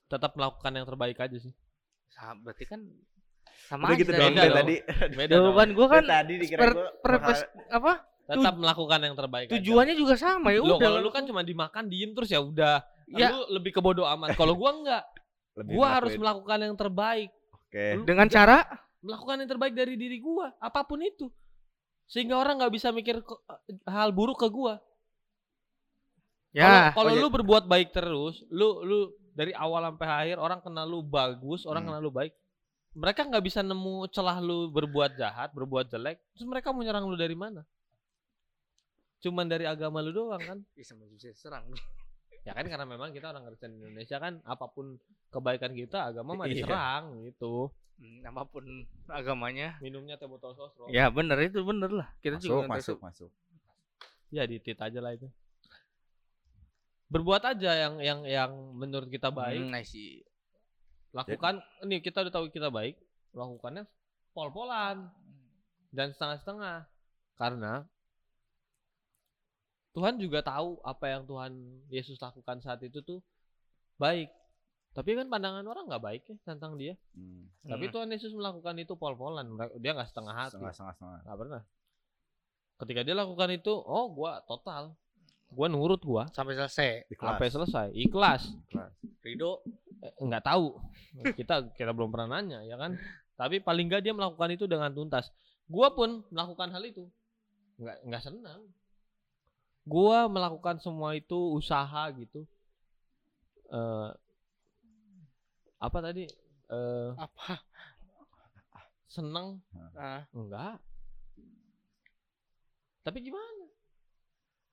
tetap 0.08 0.32
melakukan 0.34 0.72
yang 0.72 0.86
terbaik 0.86 1.18
aja 1.18 1.36
sih. 1.36 1.52
Sa- 2.08 2.34
berarti 2.34 2.64
kan 2.64 2.80
sama 3.68 3.84
Udah 3.84 3.92
aja 3.92 4.00
gitu 4.00 4.10
tadi. 4.10 4.18
dong 4.18 4.32
Beda 4.32 4.42
dong. 4.42 4.56
tadi. 4.56 4.76
Beda 5.12 5.28
dong. 5.28 5.38
jawaban 5.44 5.68
gua 5.70 5.86
kan 5.88 6.02
tadi 6.04 6.32
dikira 6.36 6.58
per- 6.58 6.74
gua 6.74 6.88
purpose 6.98 7.42
apa 7.68 7.92
Tetap 8.26 8.54
melakukan 8.56 9.00
yang 9.00 9.14
terbaik. 9.14 9.46
aja. 9.46 9.54
tujuannya 9.54 9.94
juga 9.94 10.14
sama 10.14 10.48
ya 10.50 10.60
udah 10.60 10.76
kalau 10.78 10.98
lu 10.98 11.08
kan 11.08 11.24
cuma 11.24 11.40
dimakan 11.40 11.86
diem 11.86 12.12
terus 12.12 12.28
ya 12.28 12.40
udah. 12.42 12.84
ya 13.08 13.28
Lu 13.30 13.48
lebih 13.50 13.70
ke 13.70 13.80
bodo 13.80 14.04
amat. 14.04 14.34
Kalau 14.34 14.52
gua 14.52 14.72
enggak, 14.74 15.00
lebih 15.58 15.74
gua 15.74 15.86
harus 15.90 16.14
ngelakuin. 16.14 16.22
melakukan 16.22 16.58
yang 16.62 16.76
terbaik. 16.76 17.30
Oke. 17.52 17.84
Lu- 17.94 18.06
dengan 18.06 18.26
cara 18.26 18.56
melakukan 18.98 19.36
yang 19.38 19.50
terbaik 19.50 19.74
dari 19.74 19.94
diri 19.94 20.18
gua, 20.18 20.54
apa 20.58 20.80
pun 20.82 21.02
itu. 21.02 21.26
Sehingga 22.06 22.34
orang 22.34 22.58
nggak 22.58 22.72
bisa 22.72 22.88
mikir 22.88 23.20
ke- 23.20 23.42
hal 23.84 24.10
buruk 24.10 24.38
ke 24.38 24.48
gua. 24.48 24.80
ya 26.50 26.90
Kalau 26.90 27.12
oh, 27.12 27.18
lu 27.18 27.28
berbuat 27.28 27.68
baik 27.68 27.92
terus, 27.92 28.40
lu 28.48 28.80
lu 28.80 28.98
dari 29.30 29.52
awal 29.52 29.84
sampai 29.84 30.08
akhir 30.08 30.36
orang 30.38 30.58
kenal 30.58 30.88
lu 30.88 31.00
bagus, 31.00 31.62
orang 31.62 31.84
Hmm. 31.84 31.92
kenal 31.92 32.02
lu 32.02 32.10
baik. 32.10 32.32
Mereka 32.96 33.28
nggak 33.28 33.44
bisa 33.44 33.60
nemu 33.60 34.08
celah 34.08 34.40
lu 34.40 34.72
berbuat 34.72 35.14
jahat, 35.14 35.52
berbuat 35.52 35.86
jelek. 35.86 36.18
Terus 36.32 36.48
mereka 36.48 36.72
mau 36.72 36.80
nyerang 36.80 37.04
lu 37.04 37.14
dari 37.14 37.36
mana? 37.36 37.62
Cuman 39.20 39.44
dari 39.44 39.68
agama 39.68 40.00
lu 40.00 40.10
doang 40.10 40.40
kan? 40.40 40.58
Bisa 40.72 40.96
serang 41.36 41.68
Ya 42.42 42.52
kan 42.52 42.64
karena 42.64 42.84
memang 42.84 43.10
kita 43.10 43.28
orang 43.28 43.44
Kristen 43.44 43.74
di 43.74 43.84
Indonesia 43.84 44.16
kan 44.16 44.40
apa 44.42 44.66
pun 44.66 44.96
kebaikan 45.28 45.72
kita 45.72 46.08
agama 46.08 46.34
mah 46.34 46.46
Iya. 46.46 46.64
diserang 46.64 47.04
gitu. 47.22 47.68
Hmm, 47.98 48.22
apa 48.22 48.46
pun 48.46 48.62
agamanya 49.06 49.74
Minumnya 49.78 50.14
teh 50.14 50.24
botol 50.24 50.54
sosro. 50.54 50.86
ya 50.86 51.08
bener 51.08 51.34
itu 51.40 51.60
bener 51.60 51.90
lah 51.90 52.06
kita 52.18 52.38
Masuk, 52.38 52.46
juga 52.48 52.70
masuk, 52.70 52.98
masuk. 53.00 53.30
Ya 54.28 54.44
ditit 54.44 54.76
aja 54.76 54.98
lah 54.98 55.12
itu. 55.12 55.26
berbuat 57.08 57.40
aja 57.42 57.72
yang 57.78 57.94
yang 57.98 58.20
yang 58.22 58.50
menurut 58.70 59.08
kita 59.08 59.32
baik 59.32 59.64
Hmm, 59.64 59.80
see. 59.82 60.20
lakukan 61.10 61.56
ini 61.80 61.98
kita 61.98 62.20
udah 62.20 62.30
tahu 62.30 62.46
kita 62.48 62.68
baik 62.68 63.00
lakukannya 63.32 63.88
pol-polan 64.30 65.08
dan 65.88 66.12
setengah-setengah 66.12 66.84
karena 67.34 67.88
Tuhan 69.98 70.14
juga 70.22 70.46
tahu 70.46 70.78
apa 70.86 71.10
yang 71.10 71.26
Tuhan 71.26 71.82
Yesus 71.90 72.22
lakukan 72.22 72.62
saat 72.62 72.78
itu 72.86 73.02
tuh 73.02 73.18
baik. 73.98 74.30
Tapi 74.94 75.18
kan 75.18 75.26
pandangan 75.26 75.66
orang 75.66 75.90
nggak 75.90 76.04
baik 76.06 76.22
ya 76.30 76.36
tentang 76.46 76.78
dia. 76.78 76.94
Hmm. 77.18 77.50
tapi 77.66 77.90
Hmm. 77.90 77.92
Tuhan 77.98 78.08
Yesus 78.14 78.30
melakukan 78.30 78.78
itu 78.78 78.94
pol-polan 78.94 79.58
dia 79.82 79.98
nggak 79.98 80.06
setengah 80.06 80.34
hati. 80.38 80.54
Setengah 80.54 80.70
setengah 80.70 80.94
setengah. 80.94 81.18
nggak 81.26 81.38
pernah. 81.42 81.62
Ketika 82.78 83.00
dia 83.02 83.14
lakukan 83.18 83.50
itu 83.50 83.74
oh 83.74 84.06
gua 84.14 84.38
total. 84.46 84.94
Gua 85.50 85.66
nurut 85.66 85.98
gua. 86.06 86.30
Sampai 86.30 86.54
selesai. 86.54 87.10
Ikhlas. 87.10 87.26
sampai 87.34 87.48
selesai. 87.50 87.86
Ikhlas. 87.98 88.42
Ikhlas. 88.70 88.92
Ridho 89.26 89.66
Eh, 89.98 90.14
nggak 90.22 90.46
tahu. 90.46 90.78
Kita 91.34 91.74
kita 91.74 91.90
belum 91.90 92.14
pernah 92.14 92.38
nanya 92.38 92.62
ya 92.62 92.78
kan? 92.78 92.94
Tapi 93.34 93.58
paling 93.58 93.90
nggak 93.90 94.02
dia 94.06 94.14
melakukan 94.14 94.54
itu 94.54 94.70
dengan 94.70 94.94
tuntas. 94.94 95.34
Gua 95.66 95.90
pun 95.90 96.22
melakukan 96.30 96.70
hal 96.70 96.86
itu. 96.86 97.10
Nggak 97.82 97.98
nggak 98.06 98.22
senang 98.22 98.62
gua 99.88 100.28
melakukan 100.28 100.76
semua 100.78 101.16
itu 101.16 101.36
usaha 101.56 102.04
gitu 102.12 102.44
eh 103.68 104.10
apa 105.78 105.98
tadi 106.04 106.24
eh 106.68 107.10
apa? 107.16 107.62
seneng 109.08 109.58
Ah, 109.96 110.22
enggak 110.30 110.76
tapi 113.02 113.24
gimana 113.24 113.66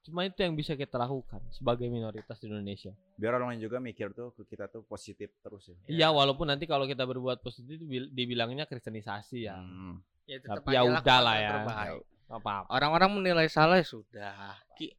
cuma 0.06 0.22
itu 0.22 0.38
yang 0.38 0.54
bisa 0.54 0.78
kita 0.78 1.02
lakukan 1.02 1.42
sebagai 1.50 1.90
minoritas 1.90 2.38
di 2.38 2.46
Indonesia 2.52 2.94
Biar 3.16 3.40
orang 3.40 3.56
lain 3.56 3.64
juga 3.64 3.80
mikir 3.80 4.12
tuh 4.12 4.36
ke 4.36 4.44
kita 4.54 4.68
tuh 4.68 4.84
positif 4.84 5.32
terus 5.40 5.72
ya. 5.72 5.76
Iya, 5.88 6.08
walaupun 6.12 6.52
nanti 6.52 6.68
kalau 6.68 6.84
kita 6.84 7.08
berbuat 7.08 7.40
positif 7.40 7.80
dibil- 7.80 8.12
dibilangnya 8.12 8.68
kristenisasi 8.68 9.48
ya. 9.48 9.56
Hmm. 9.56 10.04
ya 10.28 10.44
tetap 10.44 10.68
Tapi 10.68 10.76
ya 10.76 10.84
aja 10.84 10.92
udah 11.00 11.00
lakukan 11.00 11.24
lah 11.24 11.36
yang 11.40 11.64
ya. 11.64 11.96
apa-apa. 12.28 12.68
Orang-orang 12.76 13.10
menilai 13.16 13.48
salah 13.48 13.80
ya 13.80 13.88
sudah. 13.88 14.60
Ki. 14.76 14.92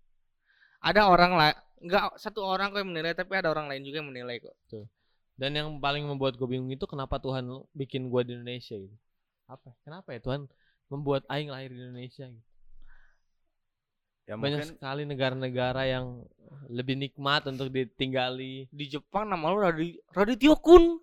Ada 0.80 1.08
orang 1.08 1.32
lain, 1.34 1.56
enggak 1.82 2.02
satu 2.20 2.40
orang 2.44 2.72
kok 2.72 2.80
yang 2.80 2.90
menilai, 2.92 3.12
tapi 3.16 3.32
ada 3.36 3.52
orang 3.52 3.66
lain 3.68 3.82
juga 3.84 4.00
yang 4.04 4.08
menilai 4.12 4.36
kok. 4.40 4.56
Dan 5.36 5.52
yang 5.52 5.68
paling 5.76 6.08
membuat 6.08 6.40
gue 6.40 6.48
bingung 6.48 6.72
itu 6.72 6.88
kenapa 6.88 7.20
Tuhan 7.20 7.44
bikin 7.76 8.08
gue 8.08 8.20
di 8.24 8.32
Indonesia 8.40 8.72
gitu. 8.72 8.96
Apa? 9.46 9.76
Kenapa 9.84 10.16
ya 10.16 10.20
Tuhan 10.24 10.48
membuat 10.88 11.28
aing 11.28 11.52
lahir 11.52 11.70
di 11.70 11.80
Indonesia 11.82 12.24
gitu. 12.24 12.50
Ya 14.26 14.34
Banyak 14.34 14.58
mungkin 14.58 14.68
sekali 14.74 15.02
negara-negara 15.06 15.86
yang 15.86 16.26
lebih 16.66 16.98
nikmat 16.98 17.46
untuk 17.46 17.70
ditinggali. 17.70 18.66
Di 18.74 18.84
Jepang 18.90 19.30
nama 19.30 19.54
lu 19.54 19.62
Radi, 19.62 20.02
Radityo 20.10 20.58
Kun. 20.58 20.98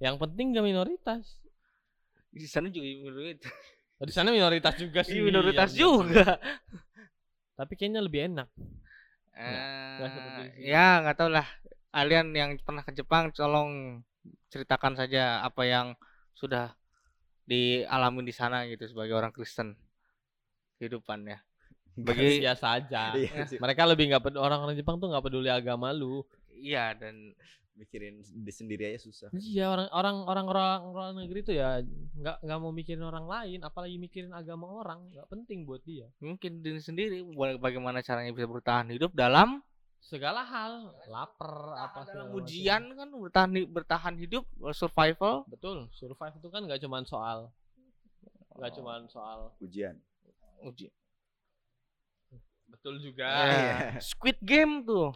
Yang 0.00 0.16
penting 0.16 0.56
gak 0.56 0.64
minoritas. 0.64 1.36
Di 2.32 2.48
sana 2.48 2.72
juga 2.72 2.86
minoritas. 2.86 3.52
Oh, 3.98 4.06
Di 4.06 4.14
sana 4.14 4.30
minoritas 4.30 4.78
juga 4.78 5.02
sih. 5.04 5.20
Iya, 5.20 5.26
minoritas 5.26 5.74
Iya, 5.74 5.80
juga. 5.84 6.38
Tapi 7.58 7.74
kayaknya 7.74 8.06
lebih 8.06 8.30
enak. 8.30 8.48
Eh, 9.34 10.06
sini. 10.06 10.70
ya 10.70 11.02
nggak 11.02 11.16
tahu 11.18 11.30
lah. 11.34 11.46
Kalian 11.90 12.30
yang 12.30 12.54
pernah 12.62 12.86
ke 12.86 12.94
Jepang, 12.94 13.34
tolong 13.34 14.02
ceritakan 14.54 14.94
saja 14.94 15.42
apa 15.42 15.66
yang 15.66 15.98
sudah 16.38 16.78
dialami 17.48 18.22
di 18.22 18.30
sana 18.30 18.62
gitu 18.70 18.86
sebagai 18.86 19.18
orang 19.18 19.34
Kristen 19.34 19.74
kehidupannya. 20.78 21.42
Bagi 21.98 22.38
biasa 22.38 22.66
aja. 22.78 23.10
Iya. 23.18 23.58
Mereka 23.58 23.82
lebih 23.90 24.14
nggak 24.14 24.22
peduli 24.22 24.42
orang-orang 24.46 24.78
Jepang 24.78 25.02
tuh 25.02 25.10
nggak 25.10 25.24
peduli 25.26 25.50
agama 25.50 25.90
lu. 25.90 26.22
iya 26.58 26.90
dan 26.90 27.34
mikirin 27.78 28.18
di 28.20 28.50
sendiri 28.50 28.82
aja 28.84 28.98
susah. 29.00 29.30
Iya 29.32 29.70
orang 29.70 29.86
orang 29.88 30.16
orang 30.24 30.46
orang 30.46 30.80
orang 30.84 31.10
negeri 31.16 31.40
tuh 31.40 31.54
ya 31.54 31.78
nggak 32.12 32.42
nggak 32.42 32.58
mau 32.58 32.70
mikirin 32.70 33.00
orang 33.00 33.24
lain, 33.24 33.62
apalagi 33.62 33.96
mikirin 33.96 34.30
agama 34.30 34.66
orang 34.66 35.06
nggak 35.08 35.26
penting 35.26 35.62
buat 35.62 35.78
dia. 35.80 36.10
mungkin 36.18 36.58
diri 36.58 36.78
sendiri 36.78 37.22
ba- 37.30 37.56
bagaimana 37.56 38.02
caranya 38.02 38.30
bisa 38.30 38.44
bertahan 38.44 38.90
hidup 38.90 39.10
dalam 39.12 39.62
Segala 40.00 40.42
hal, 40.42 40.94
lapar 41.06 41.50
apa 41.76 42.02
dalam 42.02 42.06
segala 42.06 42.24
macam. 42.24 42.38
ujian 42.38 42.82
kan 42.92 43.08
bertahan 43.10 43.50
bertahan 43.68 44.14
hidup 44.16 44.44
survival 44.72 45.42
Betul, 45.44 45.90
survive 45.92 46.34
itu 46.34 46.48
kan 46.48 46.62
nggak 46.62 46.78
cuman 46.78 47.02
soal 47.02 47.50
nggak 48.54 48.74
cuman 48.74 49.06
soal 49.06 49.50
Ujian. 49.58 49.98
uji 50.60 50.90
betul 52.68 53.00
juga. 53.00 53.26
Iya. 53.26 53.76
Squid 53.98 54.38
Game 54.40 54.84
tuh 54.84 55.10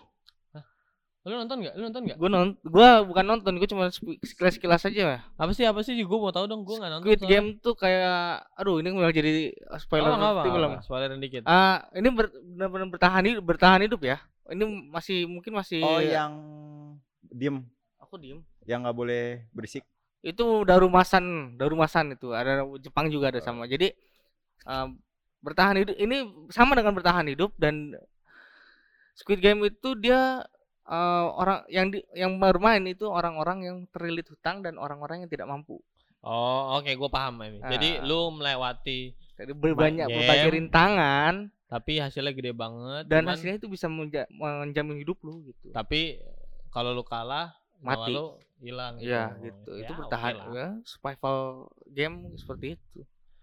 Lu 1.22 1.38
nonton 1.38 1.62
nggak? 1.62 1.74
Lu 1.78 1.82
nonton 1.86 2.02
nggak? 2.02 2.18
gue 2.18 2.28
nonton 2.28 2.58
gue 2.58 2.88
bukan 3.06 3.24
nonton 3.24 3.52
gue 3.54 3.68
cuma 3.70 3.86
sekilas 3.94 4.58
sekilas 4.58 4.82
aja 4.82 5.22
Apa 5.38 5.54
sih 5.54 5.62
apa 5.62 5.78
sih? 5.86 5.94
Gue 5.94 6.18
mau 6.18 6.34
tahu 6.34 6.50
dong. 6.50 6.66
Gue 6.66 6.82
nggak 6.82 6.90
nonton. 6.98 7.06
Squid 7.06 7.18
soalnya. 7.22 7.30
Game 7.38 7.48
tuh 7.62 7.74
kayak 7.78 8.42
aduh 8.58 8.82
ini 8.82 8.88
malah 8.90 9.14
jadi 9.14 9.54
spoiler 9.78 10.10
Oh, 10.10 10.18
apa, 10.18 10.22
nanti 10.42 10.48
nggak 10.50 10.58
belum 10.58 10.72
apa. 10.74 10.82
Spoilerin 10.82 11.20
dikit. 11.22 11.42
Ah, 11.46 11.86
ini 11.94 12.08
ber- 12.10 12.34
benar-benar 12.34 12.88
bertahan 12.90 13.22
hidup 13.22 13.42
bertahan 13.46 13.80
hidup 13.86 14.02
ya 14.02 14.18
ini 14.50 14.64
masih 14.90 15.30
mungkin 15.30 15.54
masih 15.54 15.78
Oh 15.80 16.02
yang 16.02 16.32
diem, 17.30 17.62
aku 17.96 18.18
diem 18.18 18.42
yang 18.66 18.82
nggak 18.82 18.96
boleh 18.98 19.46
berisik. 19.54 19.86
itu 20.22 20.44
darumasan 20.66 21.54
darumasan 21.58 22.14
itu 22.14 22.30
ada 22.30 22.62
Jepang 22.78 23.10
juga 23.10 23.30
ada 23.34 23.38
sama 23.42 23.66
jadi 23.66 23.94
eh, 24.66 24.88
bertahan 25.40 25.78
hidup 25.82 25.94
ini 25.98 26.26
sama 26.50 26.74
dengan 26.74 26.94
bertahan 26.94 27.26
hidup 27.26 27.54
dan 27.58 27.94
Squid 29.14 29.42
Game 29.42 29.62
itu 29.64 29.94
dia 29.98 30.46
eh, 30.84 30.96
orang 31.32 31.62
yang 31.68 31.86
di, 31.88 32.02
yang 32.12 32.36
bermain 32.36 32.82
itu 32.84 33.04
orang-orang 33.04 33.58
yang 33.62 33.76
terlilit 33.88 34.26
hutang 34.26 34.60
dan 34.60 34.76
orang-orang 34.76 35.22
yang 35.22 35.30
tidak 35.30 35.46
mampu 35.46 35.78
Oh, 36.20 36.78
oke, 36.78 36.86
gue 36.86 37.10
paham 37.10 37.34
ini. 37.42 37.58
Jadi 37.60 37.98
Ah. 37.98 38.06
lu 38.06 38.30
melewati, 38.30 39.10
jadi 39.34 39.52
berbanyak 39.52 40.06
game. 40.06 40.16
berbagai 40.16 40.50
rintangan 40.52 41.34
tapi 41.66 41.98
hasilnya 41.98 42.30
gede 42.30 42.52
banget. 42.52 43.02
dan 43.06 43.20
cuman- 43.20 43.30
hasilnya 43.32 43.56
itu 43.56 43.66
bisa 43.66 43.86
menja- 43.86 44.30
menjamin 44.30 44.98
hidup 44.98 45.18
lu 45.18 45.42
gitu 45.44 45.72
Tapi 45.72 46.22
kalau 46.68 46.92
lu 46.92 47.02
kalah, 47.02 47.50
Mati. 47.76 48.12
lu 48.12 48.38
hilang. 48.56 48.96
Iya 48.96 49.34
gitu. 49.34 49.50
gitu 49.66 49.70
Ya, 49.72 49.82
itu 49.82 49.92
bertahan 49.96 50.34
lah. 50.36 50.46
ya 50.52 50.66
survival 50.84 51.38
game 51.88 52.16
seperti 52.36 52.78
itu 52.78 53.02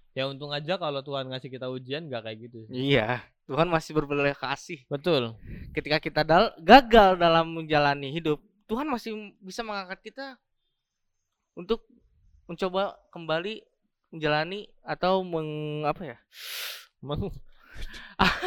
Ya 0.10 0.24
untung 0.26 0.50
aja 0.50 0.74
kalau 0.76 1.00
Tuhan 1.02 1.28
ngasih 1.28 1.50
kita 1.50 1.68
ujian 1.68 2.08
gak 2.08 2.24
kayak 2.24 2.40
gitu. 2.42 2.64
iya 2.70 3.28
Tuhan 3.50 3.66
masih 3.66 3.98
berbelas 3.98 4.38
kasih 4.38 4.86
Betul. 4.86 5.34
ketika 5.74 5.98
kita 5.98 6.22
dal- 6.22 6.54
gagal 6.62 7.18
dalam 7.18 7.50
menjalani 7.50 8.14
hidup, 8.14 8.38
Tuhan 8.70 8.86
masih 8.86 9.34
bisa 9.42 9.66
mengangkat 9.66 10.06
kita 10.06 10.38
untuk 11.58 11.82
mencoba 12.46 12.94
kembali 13.10 13.66
menjalani 14.14 14.70
atau 14.86 15.26
meng 15.26 15.82
apa 15.82 16.14
ya? 16.14 16.18
Emang 17.02 17.34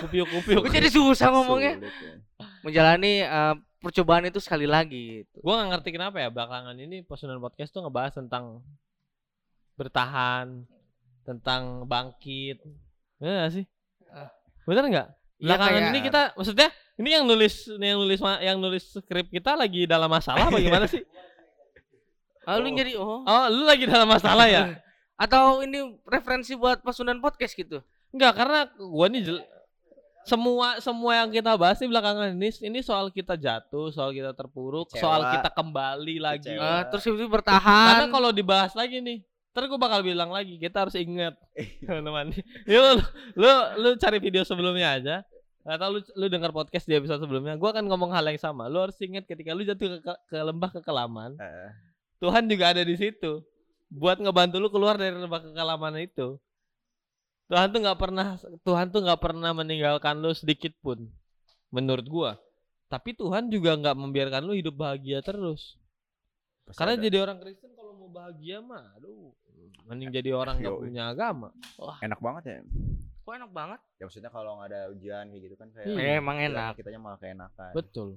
kupiuk-kupiuk. 0.06 0.62
Gue 0.62 0.70
jadi 0.70 0.86
susah 0.86 1.34
ngomongnya. 1.34 1.82
Sulit 1.82 1.94
ya. 1.98 2.14
Menjalani 2.62 3.12
eh, 3.26 3.54
percobaan 3.82 4.30
itu 4.30 4.38
sekali 4.38 4.70
lagi 4.70 5.26
gitu. 5.26 5.42
Gue 5.42 5.54
gak 5.58 5.70
ngerti 5.74 5.88
kenapa 5.98 6.22
ya 6.22 6.30
belakangan 6.30 6.78
ini 6.78 7.02
Posunan 7.02 7.42
Podcast 7.42 7.74
tuh 7.74 7.82
ngebahas 7.82 8.14
tentang 8.14 8.62
bertahan, 9.74 10.62
tentang 11.26 11.90
bangkit. 11.90 12.62
Gak 13.18 13.50
sih? 13.50 13.66
Ah. 14.06 14.30
Bener 14.64 14.84
nggak? 14.86 15.08
Iya, 15.36 15.46
Belakangan 15.48 15.72
kayak- 15.74 15.90
ini 15.90 15.98
kita, 16.00 16.20
maksudnya 16.32 16.68
ini 16.94 17.08
yang 17.10 17.24
nulis, 17.24 17.54
yang 17.72 17.98
nulis, 17.98 18.20
yang 18.40 18.56
nulis 18.56 18.84
skrip 18.92 19.26
kita 19.26 19.52
lagi 19.52 19.84
dalam 19.84 20.06
masalah, 20.06 20.46
apa 20.46 20.58
gimana 20.58 20.86
sih? 20.86 21.02
Ah, 22.42 22.58
lu 22.58 22.74
jadi 22.74 22.98
oh 22.98 23.22
Oh, 23.22 23.46
lu 23.48 23.62
lagi 23.62 23.86
dalam 23.86 24.02
masalah 24.04 24.50
ya? 24.50 24.74
atau 25.24 25.62
ini 25.62 25.78
referensi 26.02 26.58
buat 26.58 26.82
pasunan 26.82 27.22
podcast 27.22 27.54
gitu. 27.54 27.78
Enggak, 28.10 28.34
karena 28.34 28.66
gua 28.74 29.06
nih 29.06 29.22
jel- 29.22 29.46
semua 30.22 30.78
semua 30.78 31.18
yang 31.18 31.30
kita 31.30 31.54
bahas 31.54 31.78
nih 31.78 31.86
belakangan 31.86 32.30
ini 32.32 32.50
ini 32.62 32.78
soal 32.78 33.10
kita 33.10 33.34
jatuh, 33.34 33.90
soal 33.90 34.10
kita 34.10 34.30
terpuruk, 34.32 34.86
Kecewa. 34.86 34.98
soal 35.00 35.20
kita 35.32 35.50
kembali 35.50 36.16
lagi. 36.18 36.50
Eh, 36.50 36.82
terus 36.90 37.04
itu 37.04 37.14
Karena 37.14 37.30
bertahan. 37.30 38.06
kalau 38.06 38.30
dibahas 38.30 38.74
lagi 38.74 38.98
nih, 38.98 39.22
ntar 39.52 39.68
gue 39.68 39.76
bakal 39.76 40.00
bilang 40.00 40.32
lagi, 40.32 40.56
kita 40.56 40.88
harus 40.88 40.96
ingat 40.96 41.36
teman-teman. 41.84 42.32
Yuk, 42.64 42.82
lu, 42.82 43.04
lu 43.36 43.50
lu 43.84 43.88
cari 44.00 44.16
video 44.16 44.42
sebelumnya 44.48 44.96
aja. 44.96 45.16
Atau 45.62 45.94
lu 45.94 46.00
lu 46.18 46.26
dengar 46.26 46.50
podcast 46.50 46.88
di 46.90 46.96
episode 46.98 47.22
sebelumnya, 47.22 47.54
gua 47.54 47.70
akan 47.70 47.86
ngomong 47.86 48.10
hal 48.10 48.26
yang 48.26 48.40
sama. 48.40 48.66
Lu 48.66 48.82
harus 48.82 48.98
ingat 48.98 49.28
ketika 49.30 49.54
lu 49.54 49.62
jatuh 49.62 50.02
ke, 50.02 50.12
ke, 50.26 50.36
lembah 50.42 50.74
kekelaman, 50.74 51.38
Eh, 51.38 51.70
Tuhan 52.18 52.50
juga 52.50 52.74
ada 52.74 52.82
di 52.82 52.96
situ 52.98 53.46
buat 53.92 54.16
ngebantu 54.18 54.56
lu 54.56 54.72
keluar 54.72 54.96
dari 54.96 55.14
lembah 55.14 55.38
kekelaman 55.38 56.00
itu. 56.02 56.40
Tuhan 57.46 57.68
tuh 57.68 57.80
nggak 57.84 57.98
pernah 58.00 58.26
Tuhan 58.64 58.86
tuh 58.88 59.00
nggak 59.04 59.20
pernah 59.20 59.52
meninggalkan 59.52 60.18
lu 60.18 60.32
sedikit 60.32 60.72
pun 60.80 61.12
menurut 61.70 62.06
gua. 62.08 62.30
Tapi 62.88 63.14
Tuhan 63.14 63.46
juga 63.52 63.76
nggak 63.76 63.96
membiarkan 63.96 64.42
lu 64.42 64.56
hidup 64.56 64.74
bahagia 64.80 65.20
terus. 65.22 65.76
pasti 66.66 66.78
Karena 66.80 66.94
ada. 66.98 67.02
jadi 67.04 67.16
orang 67.22 67.38
Kristen 67.38 67.70
kalau 67.92 68.00
mau 68.00 68.24
bahagia 68.24 68.58
mah 68.58 68.96
aduh 68.96 69.36
mending 69.84 70.08
jadi 70.10 70.32
orang 70.32 70.56
nggak 70.58 70.72
Yoi. 70.72 70.82
punya 70.82 71.02
agama. 71.06 71.52
enak 72.00 72.16
banget 72.18 72.42
ya. 72.42 72.56
Kok 73.22 73.34
enak 73.36 73.52
banget? 73.52 73.80
Ya 74.00 74.08
maksudnya 74.08 74.30
kalau 74.30 74.56
nggak 74.56 74.68
ada 74.68 74.80
ujian 74.88 75.24
kayak 75.28 75.42
gitu 75.42 75.54
kan 75.54 75.68
kayak 75.70 75.86
Iya. 75.86 76.00
Eh, 76.00 76.16
emang 76.16 76.36
kita- 76.36 76.48
enak. 76.48 76.72
kitanya 76.74 76.98
malah 76.98 77.18
keenakan. 77.18 77.70
Betul. 77.72 78.08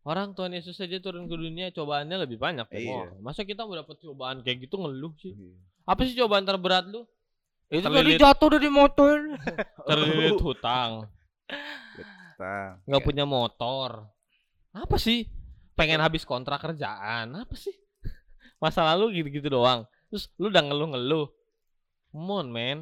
Orang 0.00 0.32
Tuhan 0.32 0.52
Yesus 0.52 0.74
saja 0.74 0.96
turun 0.96 1.24
ke 1.24 1.34
dunia 1.34 1.68
cobaannya 1.70 2.16
lebih 2.18 2.36
banyak. 2.36 2.68
Iya. 2.70 3.10
Wah, 3.10 3.24
Masa 3.24 3.42
kita 3.42 3.64
mau 3.64 3.72
dapat 3.74 3.96
cobaan 3.98 4.40
kayak 4.40 4.64
gitu 4.64 4.76
ngeluh 4.76 5.16
sih? 5.16 5.32
Iya. 5.32 5.56
Apa 5.82 6.00
sih 6.04 6.14
cobaan 6.14 6.44
terberat 6.44 6.84
lu? 6.86 7.08
Itu 7.66 7.80
tadi 7.82 7.96
Terlilit. 8.12 8.18
jatuh 8.18 8.48
dari 8.50 8.68
motor. 8.68 9.16
Terlilit 9.88 10.38
hutang, 10.38 11.08
Nah, 12.36 12.80
nggak 12.82 13.00
Iya. 13.00 13.06
punya 13.06 13.24
motor. 13.24 14.08
Apa 14.70 14.96
sih? 14.96 15.28
Pengen 15.74 15.98
habis 15.98 16.22
kontrak 16.22 16.60
kerjaan. 16.60 17.34
Apa 17.34 17.54
sih? 17.54 17.72
Masa 18.60 18.84
lalu 18.84 19.18
gitu-gitu 19.18 19.48
doang. 19.48 19.82
Terus 20.06 20.28
lu 20.36 20.46
udah 20.46 20.60
ngeluh-ngeluh. 20.60 21.26
Come 22.10 22.30
on, 22.30 22.46
man. 22.46 22.78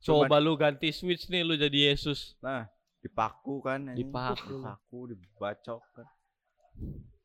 Coba 0.00 0.38
lu 0.38 0.56
ganti 0.56 0.90
switch 0.90 1.28
nih 1.28 1.42
lu 1.42 1.54
jadi 1.54 1.92
Yesus. 1.92 2.34
nah 2.40 2.66
dipaku 2.98 3.60
kan. 3.60 3.92
Dipaku. 3.92 4.58
dipaku 4.58 4.98
dibacok 5.10 5.82
kan 5.92 6.06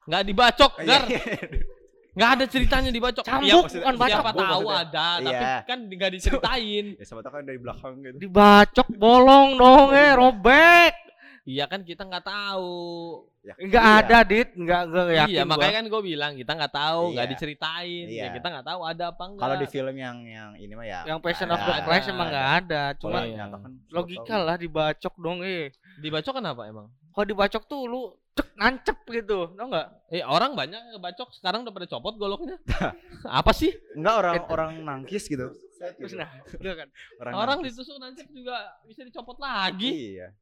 Nggak 0.08 0.24
dibacok, 0.24 0.72
Gar. 0.82 1.04
iya. 1.06 1.22
Nggak 2.14 2.30
ada 2.34 2.46
ceritanya 2.48 2.90
dibacok. 2.90 3.24
Cambuk, 3.24 3.46
Ya, 3.46 3.56
bukan 3.62 3.96
bacok. 3.96 4.18
Siapa 4.18 4.32
tahu 4.34 4.62
maksudnya. 4.66 4.82
ada, 4.82 5.08
tapi 5.20 5.30
Iya. 5.38 5.54
kan 5.64 5.78
nggak 5.86 6.12
diceritain. 6.12 6.86
ya 7.00 7.04
siapa 7.06 7.22
tahu 7.22 7.34
kan 7.34 7.44
dari 7.46 7.60
belakang 7.60 7.94
gitu 8.02 8.18
Dibacok 8.20 8.88
bolong 8.94 9.50
dong, 9.56 9.88
eh 9.94 10.12
robek. 10.14 10.94
Iya 11.48 11.64
kan 11.64 11.80
kita 11.80 12.04
nggak 12.04 12.28
tahu. 12.28 12.76
Ya, 13.40 13.56
Enggak 13.56 13.80
iya. 13.82 13.96
ada, 14.04 14.18
Dit. 14.22 14.50
Enggak 14.52 14.82
enggak 14.84 15.06
yakin. 15.08 15.32
iya 15.32 15.42
gua. 15.42 15.52
makanya 15.56 15.74
kan 15.74 15.86
gue 15.88 16.02
bilang 16.04 16.32
kita 16.36 16.52
nggak 16.52 16.74
tahu, 16.76 17.04
nggak 17.16 17.24
Iya. 17.24 17.32
diceritain. 17.32 18.06
Ya 18.06 18.12
Iya. 18.12 18.28
kita 18.36 18.48
nggak 18.52 18.68
tahu 18.68 18.80
ada 18.84 19.04
apa 19.08 19.24
enggak. 19.24 19.42
kalau 19.42 19.56
di 19.56 19.68
film 19.72 19.96
yang 19.96 20.18
yang 20.22 20.52
ini 20.54 20.74
mah 20.76 20.84
ya 20.84 21.00
yang 21.08 21.20
Passion 21.24 21.48
ada, 21.48 21.56
of 21.56 21.64
the 21.64 21.74
Christ 21.82 22.12
emang 22.12 22.28
ada. 22.28 22.36
enggak 22.36 22.48
ada. 22.60 22.84
Cuma 23.00 23.20
Iya. 23.24 23.46
kan 23.48 23.72
logika 23.88 24.36
tahu. 24.36 24.44
lah 24.44 24.56
dibacok 24.60 25.14
dong, 25.16 25.40
eh. 25.42 25.72
dibacok 25.98 26.34
kenapa 26.36 26.62
emang? 26.68 26.92
Kalau 27.10 27.26
dibacok 27.26 27.64
tuh 27.64 27.82
lu 27.88 28.02
cek 28.36 28.50
nancep 28.54 28.98
gitu, 29.08 29.40
tau 29.50 29.66
enggak? 29.66 29.88
Eh 30.12 30.22
orang 30.22 30.52
banyak 30.52 30.76
yang 30.78 30.92
ngebacok 30.94 31.32
sekarang 31.32 31.64
udah 31.64 31.72
pada 31.72 31.88
copot 31.88 32.14
goloknya. 32.14 32.60
apa 33.40 33.56
sih? 33.56 33.72
enggak 33.96 34.16
orang 34.20 34.34
Itu. 34.36 34.46
orang 34.52 34.72
nangkis 34.84 35.24
gitu 35.26 35.48
Terus 35.78 36.12
nah, 36.12 36.28
iya 36.60 36.74
kan. 36.76 36.88
Orang 37.24 37.62
nangkis. 37.62 37.72
ditusuk 37.72 37.96
nancep 37.96 38.28
juga 38.28 38.58
bisa 38.84 39.02
dicopot 39.02 39.40
lagi. 39.40 40.12
iya 40.12 40.36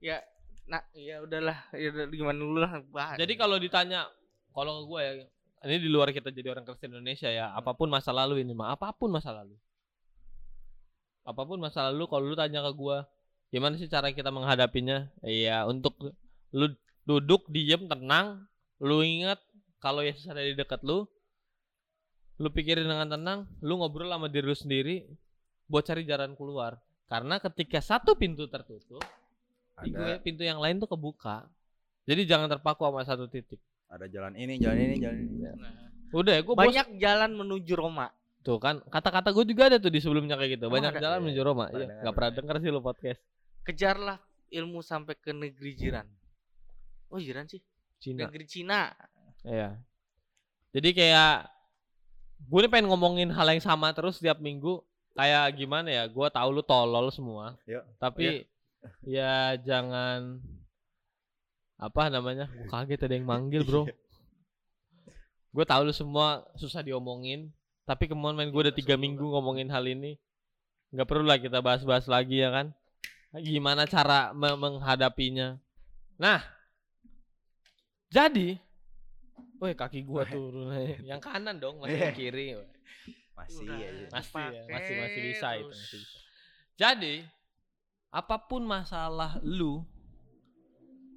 Ya, 0.00 0.24
nah, 0.64 0.80
ya 0.96 1.20
udahlah, 1.20 1.60
ya 1.76 1.92
udah, 1.92 2.04
gimana 2.08 2.38
dulu 2.40 2.56
lah. 2.56 2.80
Bah. 2.88 3.20
Jadi 3.20 3.36
kalau 3.36 3.60
ditanya, 3.60 4.08
kalau 4.56 4.88
gue 4.88 5.00
ya, 5.00 5.12
ini 5.68 5.76
di 5.76 5.92
luar 5.92 6.08
kita 6.08 6.32
jadi 6.32 6.56
orang 6.56 6.64
Kristen 6.64 6.96
Indonesia 6.96 7.28
ya, 7.28 7.52
apa 7.52 7.76
pun 7.76 7.92
masa 7.92 8.10
lalu 8.10 8.40
ini 8.40 8.56
mah, 8.56 8.72
apa 8.72 8.96
pun 8.96 9.12
masa 9.12 9.28
lalu, 9.36 9.60
apa 11.20 11.42
pun 11.44 11.60
masa 11.60 11.92
lalu, 11.92 12.08
kalau 12.08 12.24
lu 12.32 12.36
tanya 12.36 12.64
ke 12.64 12.72
gue, 12.72 12.98
gimana 13.52 13.76
sih 13.76 13.92
cara 13.92 14.08
kita 14.08 14.32
menghadapinya? 14.32 15.12
Iya, 15.20 15.68
untuk 15.68 16.00
lu 16.56 16.72
duduk 17.04 17.44
diem 17.52 17.84
tenang, 17.84 18.48
lu 18.80 19.04
ingat 19.04 19.36
kalau 19.84 20.00
Yesus 20.00 20.24
ada 20.32 20.40
di 20.40 20.56
dekat 20.56 20.80
lu, 20.80 21.04
lu 22.40 22.48
pikirin 22.48 22.88
dengan 22.88 23.04
tenang, 23.04 23.44
lu 23.60 23.76
ngobrol 23.76 24.08
sama 24.08 24.32
diri 24.32 24.48
lu 24.48 24.56
sendiri, 24.56 25.04
buat 25.68 25.84
cari 25.84 26.08
jalan 26.08 26.32
keluar. 26.32 26.80
Karena 27.04 27.36
ketika 27.36 27.84
satu 27.84 28.16
pintu 28.16 28.48
tertutup, 28.48 29.04
ada 29.82 30.20
pintu 30.20 30.42
yang 30.44 30.60
lain 30.60 30.76
tuh 30.78 30.88
kebuka. 30.88 31.48
Jadi 32.04 32.26
jangan 32.26 32.48
terpaku 32.50 32.84
sama 32.84 33.02
satu 33.04 33.26
titik. 33.30 33.60
ada 33.90 34.06
jalan 34.06 34.38
ini 34.38 34.54
jalan 34.62 34.78
ini 34.78 34.96
jalan 35.02 35.18
ini 35.18 35.34
Udah 36.14 36.38
ya, 36.38 36.42
gue 36.46 36.54
banyak 36.54 36.98
jalan 36.98 37.30
menuju 37.34 37.74
Roma. 37.74 38.10
tuh 38.40 38.56
kan 38.56 38.80
kata-kata 38.88 39.36
gue 39.36 39.44
juga 39.52 39.68
ada 39.68 39.76
tuh 39.76 39.92
di 39.92 40.00
sebelumnya 40.00 40.34
kayak 40.38 40.58
gitu. 40.58 40.64
Emang 40.66 40.80
Banyak 40.80 40.94
ada? 40.96 41.02
jalan 41.02 41.16
Iya, 41.18 41.24
menuju 41.26 41.40
Roma. 41.44 41.64
pernah 41.68 41.76
Iya, 41.76 41.86
dengar, 41.86 42.00
nggak 42.02 42.14
pernah 42.16 42.32
denger 42.32 42.56
sih 42.62 42.70
lu 42.72 42.80
podcast. 42.80 43.20
Kejarlah 43.66 44.18
ilmu 44.50 44.80
sampai 44.80 45.14
ke 45.14 45.30
negeri 45.30 45.72
jiran. 45.76 46.06
Oh, 47.12 47.20
jiran 47.20 47.46
sih. 47.46 47.60
Cina. 48.00 48.26
Negeri 48.26 48.46
Cina. 48.48 48.90
Iya. 49.44 49.76
Jadi 50.72 50.88
kayak 50.96 51.50
gue 52.48 52.60
nih 52.64 52.70
pengen 52.72 52.88
ngomongin 52.88 53.28
hal 53.28 53.46
yang 53.52 53.60
sama 53.60 53.92
terus 53.92 54.16
tiap 54.18 54.40
minggu. 54.40 54.80
Kayak 55.12 55.52
gimana 55.60 55.88
ya? 55.92 56.08
Gue 56.08 56.26
tahu 56.32 56.48
lu 56.48 56.62
tolol 56.64 57.12
semua. 57.12 57.60
Yuk. 57.68 57.84
Tapi 58.00 58.48
ya 59.04 59.56
jangan 59.60 60.40
apa 61.80 62.12
namanya? 62.12 62.46
Gue 62.52 62.68
kaget 62.68 63.08
ada 63.08 63.14
yang 63.16 63.26
manggil, 63.28 63.64
Bro. 63.64 63.88
gue 65.56 65.64
tahu 65.64 65.82
lu 65.88 65.94
semua 65.96 66.44
susah 66.60 66.84
diomongin. 66.84 67.48
Tapi 67.88 68.06
kemauan 68.06 68.36
main 68.38 68.52
gue 68.52 68.62
udah 68.70 68.76
tiga 68.76 68.94
minggu 68.94 69.24
ngomongin 69.24 69.72
hal 69.72 69.82
ini. 69.88 70.20
nggak 70.90 71.06
perlu 71.06 71.22
lah 71.22 71.38
kita 71.38 71.62
bahas-bahas 71.62 72.10
lagi 72.10 72.42
ya 72.42 72.50
kan. 72.50 72.74
Gimana 73.38 73.86
cara 73.86 74.34
me- 74.34 74.58
menghadapinya. 74.58 75.54
Nah. 76.18 76.42
Jadi. 78.10 78.58
Woi 79.62 79.76
kaki 79.76 80.02
gua 80.02 80.26
turun 80.26 80.72
aja. 80.72 80.98
Yang 81.04 81.20
kanan 81.20 81.56
dong, 81.60 81.78
masih 81.78 82.00
yang 82.00 82.16
kiri. 82.16 82.46
masih 83.36 83.64
Udah. 83.68 83.76
aja 83.76 84.04
Masih 84.08 84.44
ya, 84.52 84.62
masih 84.68 84.94
masih 85.00 85.20
bisa 85.32 85.48
itu, 85.56 85.68
masih 85.68 85.98
bisa. 86.00 86.18
Jadi, 86.80 87.14
apa 88.10 88.36
pun 88.42 88.62
masalah 88.66 89.38
lu, 89.42 89.86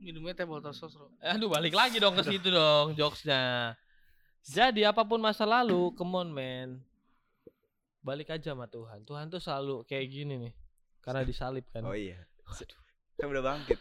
Minumnya 0.04 0.36
teh 0.36 0.44
botol 0.44 0.76
sosro. 0.76 1.08
aduh 1.24 1.48
balik 1.48 1.72
lagi 1.74 1.96
dong 1.98 2.14
ke 2.14 2.24
situ 2.28 2.52
dong 2.52 2.92
jokesnya. 2.94 3.74
Jadi 4.44 4.84
apa 4.84 5.08
pun 5.08 5.24
masa 5.24 5.48
lalu, 5.48 5.96
come 5.96 6.20
on 6.20 6.28
man. 6.28 6.70
Balik 8.04 8.36
aja 8.36 8.52
sama 8.52 8.68
Tuhan. 8.68 9.08
Tuhan 9.08 9.32
tuh 9.32 9.40
selalu 9.40 9.88
kayak 9.88 10.12
gini 10.12 10.36
nih. 10.36 10.54
Karena 11.00 11.24
disalib 11.24 11.64
kan. 11.72 11.88
oh 11.88 11.96
iya 11.96 12.20
kan 13.24 13.32
udah 13.32 13.44
bangkit 13.44 13.80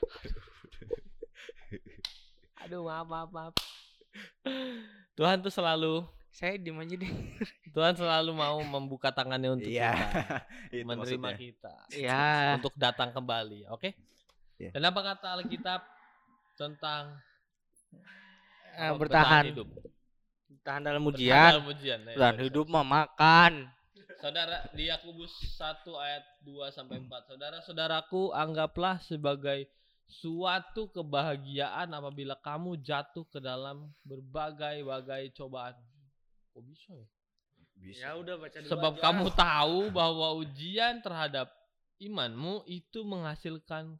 Aduh 2.63 2.87
maaf 2.87 3.07
maaf 3.11 3.31
maaf. 3.35 3.55
Tuhan 5.19 5.43
tuh 5.43 5.51
selalu 5.51 6.07
Saya 6.33 6.57
diem 6.57 6.75
aja 6.75 6.95
deh. 6.97 7.13
Tuhan 7.77 7.93
selalu 7.93 8.33
mau 8.33 8.57
membuka 8.59 9.13
tangannya 9.13 9.53
untuk 9.53 9.69
iya 9.69 9.93
kita, 9.93 10.09
itu 10.75 10.83
menerima 10.83 11.21
maksudnya. 11.21 11.37
kita 11.39 11.75
Ya. 11.93 12.57
untuk 12.57 12.73
datang 12.75 13.13
kembali, 13.13 13.69
oke? 13.69 13.93
Iya. 14.57 14.71
Dan 14.73 14.83
apa 14.83 15.01
kata 15.05 15.29
Alkitab 15.39 15.81
tentang 16.55 17.21
Eh, 18.73 18.89
apa, 18.89 18.97
bertahan. 18.97 19.45
hidup? 19.47 19.69
Tahan 20.63 20.81
dalam 20.83 21.03
Bertahan 21.03 21.21
ujian. 21.21 21.51
dalam 21.53 21.69
ujian. 21.69 21.99
ya, 22.03 22.15
Dan 22.15 22.33
sorry, 22.33 22.45
hidup 22.47 22.67
mah 22.67 22.87
makan. 22.87 23.53
Saudara 24.17 24.65
di 24.73 24.87
Yakobus 24.87 25.29
1 25.53 25.93
ayat 25.95 26.25
2 26.41 26.71
sampai 26.71 26.97
4. 26.97 27.29
Saudara-saudaraku, 27.29 28.33
anggaplah 28.33 28.97
sebagai 28.99 29.69
suatu 30.07 30.89
kebahagiaan 30.89 31.91
apabila 31.91 32.39
kamu 32.39 32.79
jatuh 32.79 33.27
ke 33.27 33.37
dalam 33.37 33.93
berbagai-bagai 34.03 35.35
cobaan. 35.35 35.77
Kok 36.53 36.63
bisa 36.63 36.93
ya? 36.93 37.09
bisa 37.75 37.99
Ya 37.99 38.11
udah 38.15 38.37
baca 38.37 38.57
dulu 38.57 38.69
Sebab 38.69 38.93
aja. 38.95 39.03
kamu 39.03 39.27
tahu 39.33 39.79
bahwa 39.91 40.29
ujian 40.37 41.01
terhadap 41.01 41.49
imanmu 41.99 42.63
itu 42.67 43.03
menghasilkan 43.03 43.97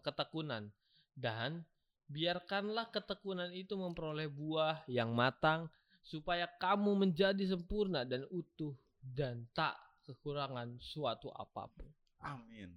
ketekunan 0.00 0.70
dan 1.12 1.64
biarkanlah 2.06 2.86
ketekunan 2.88 3.50
itu 3.50 3.74
memperoleh 3.74 4.28
buah 4.28 4.86
yang 4.86 5.10
matang 5.10 5.66
supaya 6.00 6.46
kamu 6.46 6.94
menjadi 6.96 7.42
sempurna 7.44 8.04
dan 8.04 8.22
utuh 8.30 8.76
dan 9.02 9.42
tak 9.50 9.74
kekurangan 10.04 10.78
suatu 10.78 11.28
apa 11.30 11.66
pun. 11.68 11.88
amin 12.18 12.70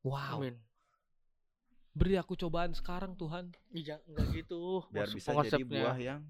Wow. 0.00 0.40
Amin. 0.40 0.56
Beri 1.92 2.16
aku 2.16 2.32
cobaan 2.32 2.72
sekarang 2.72 3.12
Tuhan. 3.14 3.52
Iya, 3.68 4.00
enggak 4.08 4.26
gitu. 4.32 4.80
biar 4.88 5.04
Maksud- 5.04 5.16
bisa 5.20 5.30
jadi 5.44 5.60
buah 5.60 5.98
yang 6.00 6.22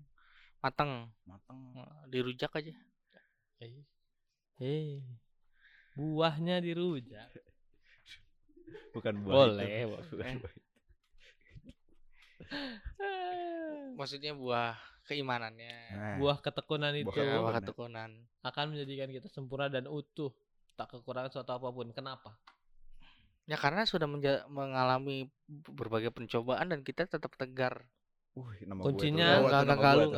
matang. 0.59 1.06
matang 1.22 1.59
Dirujak 2.10 2.50
aja. 2.52 2.74
Eh. 3.60 3.86
Hey. 4.58 5.00
Buahnya 5.94 6.60
dirujak. 6.60 7.30
bukan 8.90 9.22
buah 9.22 9.34
Boleh, 9.50 9.86
itu. 9.86 9.98
Bukan 10.10 10.34
boleh. 10.42 10.58
Maksudnya 13.94 14.32
buah 14.32 14.74
keimanannya. 15.06 15.74
Nah, 15.90 16.16
Buah 16.18 16.38
ketekunan 16.38 16.94
itu 16.94 17.06
Buah 17.06 17.14
ketekunan. 17.16 17.40
buah 17.42 17.54
ketekunan. 17.60 18.10
akan 18.40 18.64
menjadikan 18.72 19.08
kita 19.12 19.28
sempurna 19.28 19.68
dan 19.68 19.84
utuh 19.84 20.32
tak 20.72 20.88
kekurangan 20.90 21.28
suatu 21.28 21.52
apa 21.52 21.68
pun 21.68 21.92
kenapa 21.92 22.32
Ya 23.44 23.60
karena 23.60 23.84
sudah 23.84 24.08
menja- 24.08 24.48
mengalami 24.48 25.28
berbagai 25.50 26.08
pencobaan 26.08 26.70
dan 26.70 26.80
kita 26.80 27.04
tetap 27.04 27.34
tegar. 27.36 27.84
Nama 28.38 28.80
Kuncinya 28.80 29.28
galu 29.74 30.14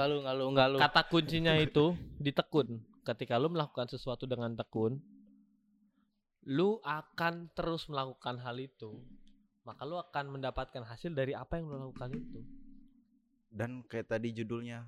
galu. 0.52 0.76
kata 0.78 1.00
kuncinya 1.08 1.56
itu 1.56 1.96
ditekun 2.24 2.78
ketika 3.02 3.40
lu 3.40 3.48
melakukan 3.50 3.88
sesuatu 3.88 4.28
dengan 4.28 4.52
tekun 4.52 5.00
lu 6.44 6.78
akan 6.84 7.48
terus 7.56 7.88
melakukan 7.88 8.38
hal 8.38 8.54
itu 8.60 9.00
maka 9.64 9.82
lu 9.82 9.96
akan 9.96 10.38
mendapatkan 10.38 10.82
hasil 10.84 11.14
dari 11.14 11.32
apa 11.32 11.56
yang 11.58 11.72
lu 11.72 11.88
lakukan 11.88 12.12
itu 12.12 12.40
dan 13.48 13.82
kayak 13.88 14.12
tadi 14.12 14.34
judulnya 14.34 14.86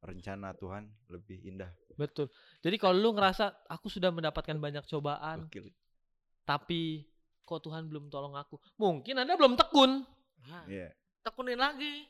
rencana 0.00 0.56
Tuhan 0.56 0.88
lebih 1.12 1.38
indah 1.44 1.70
betul 1.94 2.32
jadi 2.64 2.80
kalau 2.80 2.98
lu 2.98 3.10
ngerasa 3.12 3.68
aku 3.68 3.92
sudah 3.92 4.10
mendapatkan 4.10 4.56
banyak 4.56 4.82
cobaan 4.88 5.46
Gokil. 5.46 5.70
tapi 6.48 7.04
kok 7.42 7.68
Tuhan 7.68 7.90
belum 7.90 8.08
tolong 8.08 8.32
aku? 8.32 8.56
Mungkin 8.78 9.18
Anda 9.18 9.34
belum 9.36 9.58
tekun. 9.58 10.06
Nah, 10.46 10.64
Iya. 10.64 10.94
tekunin 11.20 11.58
lagi. 11.58 12.06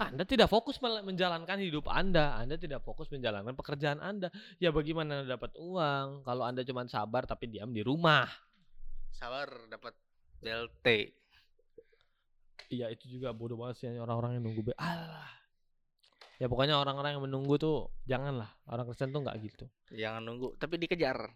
Anda 0.00 0.24
tidak 0.24 0.48
fokus 0.48 0.80
menjalankan 0.80 1.58
hidup 1.60 1.88
Anda. 1.88 2.40
Anda 2.40 2.56
tidak 2.56 2.80
fokus 2.86 3.12
menjalankan 3.12 3.52
pekerjaan 3.52 4.00
Anda. 4.00 4.32
Ya 4.56 4.72
bagaimana 4.72 5.20
Anda 5.20 5.36
dapat 5.36 5.52
uang 5.58 6.24
kalau 6.24 6.44
Anda 6.46 6.64
cuma 6.64 6.88
sabar 6.88 7.28
tapi 7.28 7.52
diam 7.52 7.72
di 7.72 7.84
rumah? 7.84 8.28
Sabar 9.12 9.48
dapat 9.68 9.92
BLT. 10.40 10.86
Iya 12.72 12.88
itu 12.88 13.04
juga 13.18 13.36
bodoh 13.36 13.60
banget 13.60 13.84
sih 13.84 13.88
orang-orang 14.00 14.40
yang 14.40 14.48
nunggu. 14.48 14.72
Alah. 14.80 15.28
Ya 16.40 16.50
pokoknya 16.50 16.80
orang-orang 16.80 17.14
yang 17.14 17.24
menunggu 17.28 17.54
tuh 17.60 17.92
janganlah. 18.08 18.50
Orang 18.66 18.88
Kristen 18.88 19.12
tuh 19.12 19.22
nggak 19.22 19.36
gitu. 19.44 19.64
Jangan 19.92 20.24
nunggu, 20.24 20.56
tapi 20.56 20.80
dikejar. 20.80 21.30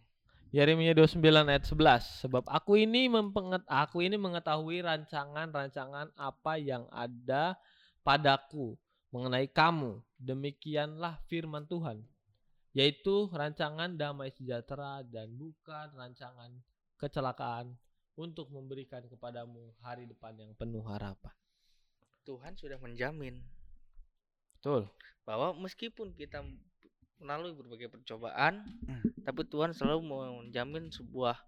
Yeremia 0.54 0.94
29 0.94 1.20
ayat 1.20 1.64
11 1.68 2.22
sebab 2.26 2.44
aku 2.46 2.78
ini 2.78 3.10
mempenget 3.10 3.66
aku 3.66 4.00
ini 4.06 4.14
mengetahui 4.14 4.78
rancangan-rancangan 4.80 6.14
apa 6.14 6.52
yang 6.56 6.86
ada 6.94 7.58
padaku 8.06 8.78
mengenai 9.10 9.50
kamu. 9.50 9.98
Demikianlah 10.22 11.18
firman 11.26 11.66
Tuhan 11.66 12.06
yaitu 12.76 13.32
rancangan 13.32 13.96
damai 13.96 14.28
sejahtera 14.36 15.00
dan 15.08 15.32
bukan 15.32 15.96
rancangan 15.96 16.52
kecelakaan 17.00 17.72
untuk 18.20 18.52
memberikan 18.52 19.00
kepadamu 19.08 19.72
hari 19.80 20.04
depan 20.04 20.36
yang 20.36 20.52
penuh 20.52 20.84
harapan. 20.84 21.32
Tuhan 22.28 22.52
sudah 22.52 22.76
menjamin 22.76 23.40
betul. 24.60 24.92
bahwa 25.24 25.56
meskipun 25.56 26.12
kita 26.20 26.44
melalui 27.16 27.56
berbagai 27.56 27.88
percobaan, 27.88 28.60
tapi 29.24 29.48
Tuhan 29.48 29.72
selalu 29.72 30.04
menjamin 30.04 30.92
sebuah 30.92 31.40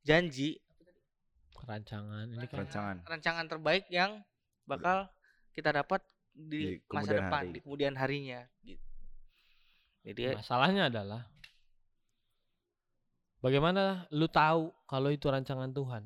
janji. 0.00 0.64
Rancangan 1.60 2.32
ini 2.32 2.48
kan. 2.48 2.64
Rancangan. 2.64 2.96
rancangan 3.04 3.46
terbaik 3.52 3.84
yang 3.92 4.24
bakal 4.64 5.12
kita 5.52 5.70
dapat 5.72 6.00
di, 6.32 6.80
Di 6.80 6.92
masa 6.92 7.12
depan, 7.12 7.44
hari. 7.48 7.54
di 7.54 7.58
kemudian 7.60 7.94
harinya. 7.94 8.40
Gitu. 8.64 8.82
Jadi 10.02 10.34
masalahnya 10.34 10.90
adalah 10.90 11.22
bagaimana 13.38 14.08
lu 14.10 14.26
tahu 14.26 14.74
kalau 14.88 15.14
itu 15.14 15.30
rancangan 15.30 15.70
Tuhan 15.70 16.02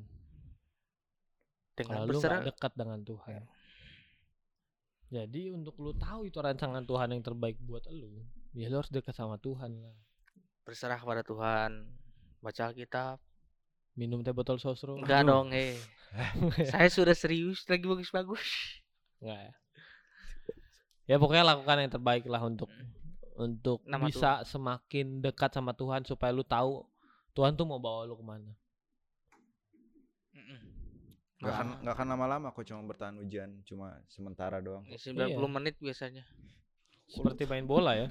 dengan 1.73 2.03
kalau 2.03 2.05
lu 2.05 2.11
berserah 2.19 2.37
nggak 2.43 2.47
dekat 2.53 2.73
dengan 2.77 2.99
Tuhan. 3.01 3.41
Jadi 5.07 5.41
untuk 5.55 5.79
lu 5.79 5.95
tahu 5.95 6.27
itu 6.27 6.37
rancangan 6.37 6.83
Tuhan 6.83 7.15
yang 7.15 7.23
terbaik 7.23 7.55
buat 7.63 7.87
lu, 7.87 8.21
ya 8.51 8.67
lu 8.67 8.83
harus 8.83 8.91
dekat 8.91 9.15
sama 9.15 9.39
Tuhan 9.39 9.71
lah. 9.79 9.95
berserah 10.67 10.99
kepada 10.99 11.23
Tuhan, 11.23 11.87
baca 12.43 12.61
Alkitab. 12.67 13.23
Minum 13.95 14.19
teh 14.19 14.35
botol 14.35 14.59
sosro. 14.59 14.99
Enggak 14.99 15.23
dong, 15.23 15.55
hei. 15.55 15.79
Saya 16.75 16.91
sudah 16.91 17.15
serius 17.15 17.63
lagi 17.71 17.87
bagus-bagus. 17.87 18.43
Enggak 19.21 19.39
ya. 19.41 19.53
Ya 21.07 21.15
pokoknya 21.15 21.43
lakukan 21.47 21.77
yang 21.79 21.91
terbaik 21.91 22.25
lah 22.27 22.43
untuk 22.43 22.67
untuk 23.37 23.79
Nama 23.87 24.05
bisa 24.09 24.41
semakin 24.43 25.21
dekat 25.23 25.53
sama 25.55 25.71
Tuhan 25.71 26.03
supaya 26.03 26.33
lu 26.33 26.43
tahu 26.43 26.83
Tuhan 27.37 27.53
tuh 27.55 27.63
mau 27.69 27.79
bawa 27.79 28.03
lu 28.03 28.17
ke 28.17 28.25
mana. 28.25 28.51
Mm-mm. 30.35 30.59
Gak 31.37 31.53
akan 31.53 31.65
Nah, 31.69 31.77
nggak 31.85 31.95
akan 31.95 32.07
lama-lama 32.17 32.47
kok 32.49 32.65
cuma 32.65 32.81
bertahan 32.81 33.15
hujan 33.21 33.61
cuma 33.63 33.93
sementara 34.09 34.57
doang. 34.57 34.83
ya 34.89 34.97
90 34.97 35.21
Iya. 35.31 35.37
menit 35.47 35.75
biasanya. 35.77 36.25
Seperti 37.07 37.45
main 37.45 37.63
bola 37.69 37.93
ya. 37.93 38.09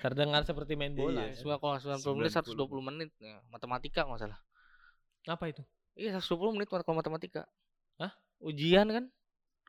Terdengar 0.00 0.42
seperti 0.48 0.74
main 0.74 0.96
bola. 0.96 1.28
Iya. 1.28 1.36
ya. 1.36 1.38
Semua 1.38 1.60
kalau 1.60 1.76
90 1.76 2.16
menit 2.16 2.32
90. 2.32 2.56
120 2.56 2.88
menit 2.88 3.10
ya, 3.20 3.38
matematika 3.52 4.08
nggak 4.08 4.20
salah. 4.24 4.40
Apa 5.28 5.52
itu? 5.52 5.62
Iya 5.94 6.16
120 6.16 6.56
menit 6.56 6.66
kalau 6.72 6.96
matematika. 6.96 7.44
Hah? 8.00 8.16
Ujian 8.40 8.88
kan? 8.88 9.04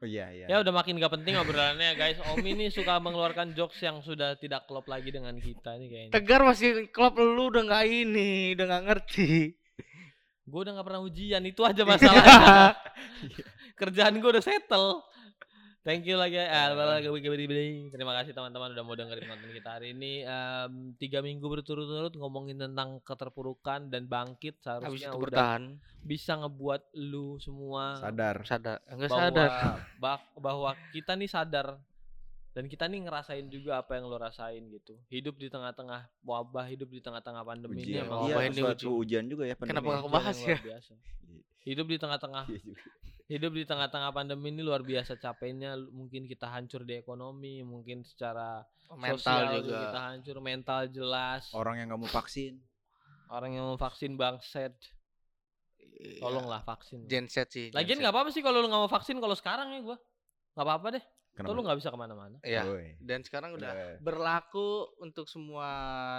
Oh 0.01 0.09
iya 0.09 0.33
iya. 0.33 0.49
Ya 0.49 0.57
udah 0.65 0.73
makin 0.73 0.97
gak 0.97 1.13
penting 1.13 1.37
obrolannya 1.37 1.93
guys. 1.93 2.17
Om 2.25 2.41
ini 2.41 2.73
suka 2.73 2.97
mengeluarkan 2.97 3.53
jokes 3.53 3.77
yang 3.85 4.01
sudah 4.01 4.33
tidak 4.33 4.65
klop 4.65 4.89
lagi 4.89 5.13
dengan 5.13 5.37
kita 5.37 5.77
nih 5.77 5.87
kayaknya. 5.93 6.11
Tegar 6.17 6.41
masih 6.41 6.89
klub 6.89 7.21
lu 7.21 7.53
udah 7.53 7.61
nggak 7.69 7.85
ini, 7.85 8.57
udah 8.57 8.65
nggak 8.65 8.83
ngerti. 8.89 9.53
Gue 10.49 10.59
udah 10.65 10.73
gak 10.81 10.87
pernah 10.89 11.01
ujian 11.05 11.45
itu 11.45 11.61
aja 11.61 11.85
masalahnya. 11.93 12.73
Kerjaan 13.79 14.17
gue 14.17 14.29
udah 14.33 14.41
settle. 14.41 15.05
Thank 15.81 16.05
you 16.05 16.13
lagi. 16.13 16.37
eh, 16.37 16.45
Terima 17.89 18.13
kasih 18.13 18.37
teman-teman 18.37 18.69
udah 18.69 18.85
mau 18.85 18.93
dengerin 18.93 19.25
konten 19.25 19.49
kita 19.49 19.81
hari 19.81 19.97
ini. 19.97 20.21
Em, 20.21 20.93
tiga 20.93 21.25
minggu 21.25 21.41
berturut-turut 21.41 22.13
ngomongin 22.13 22.61
tentang 22.61 23.01
keterpurukan 23.01 23.89
dan 23.89 24.05
bangkit 24.05 24.61
Habis 24.61 25.01
seharusnya 25.01 25.09
itu 25.09 25.17
udah 25.17 25.25
bertahan, 25.25 25.63
bisa 26.05 26.37
ngebuat 26.37 26.81
lu 26.93 27.41
semua 27.41 27.97
sadar. 27.97 28.45
sadar, 28.45 28.77
enggak 28.85 29.09
bahwa 29.09 29.25
sadar. 29.25 29.49
bah- 30.03 30.29
bahwa 30.37 30.69
kita 30.93 31.17
nih 31.17 31.25
sadar 31.25 31.67
dan 32.53 32.69
kita 32.69 32.85
nih 32.85 33.01
ngerasain 33.01 33.49
juga 33.49 33.81
apa 33.81 33.97
yang 33.97 34.05
lo 34.05 34.21
rasain 34.21 34.61
gitu. 34.69 34.93
Hidup 35.09 35.33
di 35.41 35.49
tengah-tengah 35.49 36.13
wabah, 36.21 36.69
hidup 36.69 36.93
di 36.93 37.01
tengah-tengah 37.01 37.41
pandemi 37.41 37.81
ini 37.81 37.97
Ujian. 37.97 38.05
emang 38.05 38.19
Iya, 38.21 38.35
Iya, 38.37 38.53
ini 38.53 38.61
ujian 38.85 39.25
juga 39.25 39.49
ya 39.49 39.57
pandemi. 39.57 39.81
Kenapa 39.81 40.05
kebahas 40.05 40.35
yang 40.37 40.49
ya? 40.53 40.57
biasa. 40.61 40.93
Hidup 41.65 41.85
di 41.89 41.97
tengah-tengah 41.97 42.45
Iya. 42.53 42.61
Hidup 43.31 43.55
di 43.55 43.63
tengah-tengah 43.63 44.11
pandemi 44.11 44.51
ini 44.51 44.59
luar 44.59 44.83
biasa 44.83 45.15
capeknya 45.15 45.79
mungkin 45.87 46.27
kita 46.27 46.51
hancur 46.51 46.83
di 46.83 46.99
ekonomi 46.99 47.63
mungkin 47.63 48.03
secara 48.03 48.59
Mental 48.91 49.15
sosial 49.15 49.63
juga. 49.63 49.79
kita 49.87 49.99
hancur 50.03 50.37
mental 50.43 50.81
jelas 50.91 51.47
Orang 51.55 51.79
yang 51.79 51.87
nggak 51.87 52.01
mau 52.01 52.11
vaksin. 52.11 52.59
orang 53.31 53.55
yang 53.55 53.63
mau 53.65 53.79
vaksin 53.79 54.19
bangset 54.19 54.75
Iya. 56.01 56.17
tolonglah 56.19 56.65
vaksin 56.65 57.05
Gen 57.05 57.29
Z 57.29 57.45
sih. 57.47 57.69
Gen 57.69 57.77
lagian 57.77 58.01
nggak 58.01 58.09
apa-apa 58.09 58.29
sih 58.29 58.41
kalau 58.41 58.57
lu 58.59 58.67
nggak 58.67 58.83
mau 58.83 58.91
vaksin 58.91 59.15
kalau 59.17 59.37
sekarang 59.37 59.69
ya 59.71 59.79
gua 59.79 59.97
nggak 60.51 60.65
apa-apa 60.65 60.87
deh 60.97 61.03
Tuh 61.31 61.47
lu 61.47 61.55
Kenapa? 61.55 61.63
nggak 61.63 61.79
bisa 61.79 61.89
ke 61.89 61.97
mana-mana 61.97 62.37
Iya. 62.41 62.61
Dan 62.97 63.19
sekarang 63.21 63.55
udah 63.55 63.71
Udah. 63.71 63.97
berlaku 63.99 64.67
untuk 64.97 65.25
semua 65.25 65.67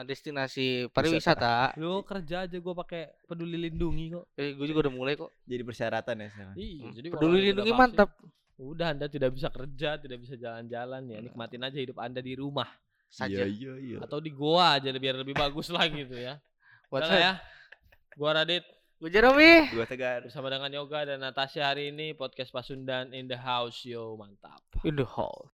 destinasi 0.03 0.89
pariwisata. 0.89 1.77
lu 1.77 2.01
kerja 2.03 2.43
aja 2.43 2.57
gua 2.57 2.75
pakai 2.77 3.13
peduli 3.23 3.61
lindungi 3.61 4.09
kok 4.11 4.25
Eh, 4.35 4.53
gue 4.53 4.67
juga 4.67 4.89
udah 4.89 4.95
mulai 4.95 5.15
kok. 5.15 5.29
Jadi 5.45 5.63
persyaratan 5.63 6.17
ya 6.17 6.29
sekarang. 6.29 6.55
iya 6.57 6.81
Hmm, 6.81 6.93
jadi 6.93 7.07
Peduli 7.09 7.39
lindungi 7.47 7.73
mantap. 7.73 8.11
udah 8.55 8.89
anda 8.89 9.07
tidak 9.07 9.31
bisa 9.33 9.49
kerja 9.49 9.97
tidak 9.97 10.19
bisa 10.19 10.35
jalan-jalan 10.35 11.03
ya 11.05 11.19
nikmatin 11.21 11.61
aja 11.61 11.77
hidup 11.77 11.99
anda 11.99 12.19
di 12.19 12.33
rumah 12.33 12.69
Saja. 13.07 13.43
Iya 13.43 13.47
iya 13.47 13.73
iya. 13.77 13.99
atau 14.01 14.17
di 14.17 14.31
goa 14.31 14.79
aja 14.79 14.89
biar 14.91 15.19
lebih 15.19 15.35
bagus 15.35 15.69
lagi 15.69 15.93
gitu 16.01 16.17
ya 16.17 16.41
Buat 16.91 17.05
saya. 17.05 17.21
ya 17.21 17.33
gua 18.15 18.31
Radit 18.35 18.65
Gue 19.03 19.11
Jeremy. 19.11 19.67
Gua 19.75 19.83
tegar. 19.83 20.23
bersama 20.23 20.47
dengan 20.47 20.71
Yoga 20.71 21.03
dan 21.03 21.19
Natasha 21.19 21.67
hari 21.67 21.91
ini 21.91 22.15
podcast 22.15 22.55
Pasundan 22.55 23.11
in 23.11 23.27
the 23.27 23.35
house 23.35 23.83
yo 23.83 24.15
mantap 24.15 24.63
In 24.87 24.95
the 24.95 25.03
hall. 25.03 25.51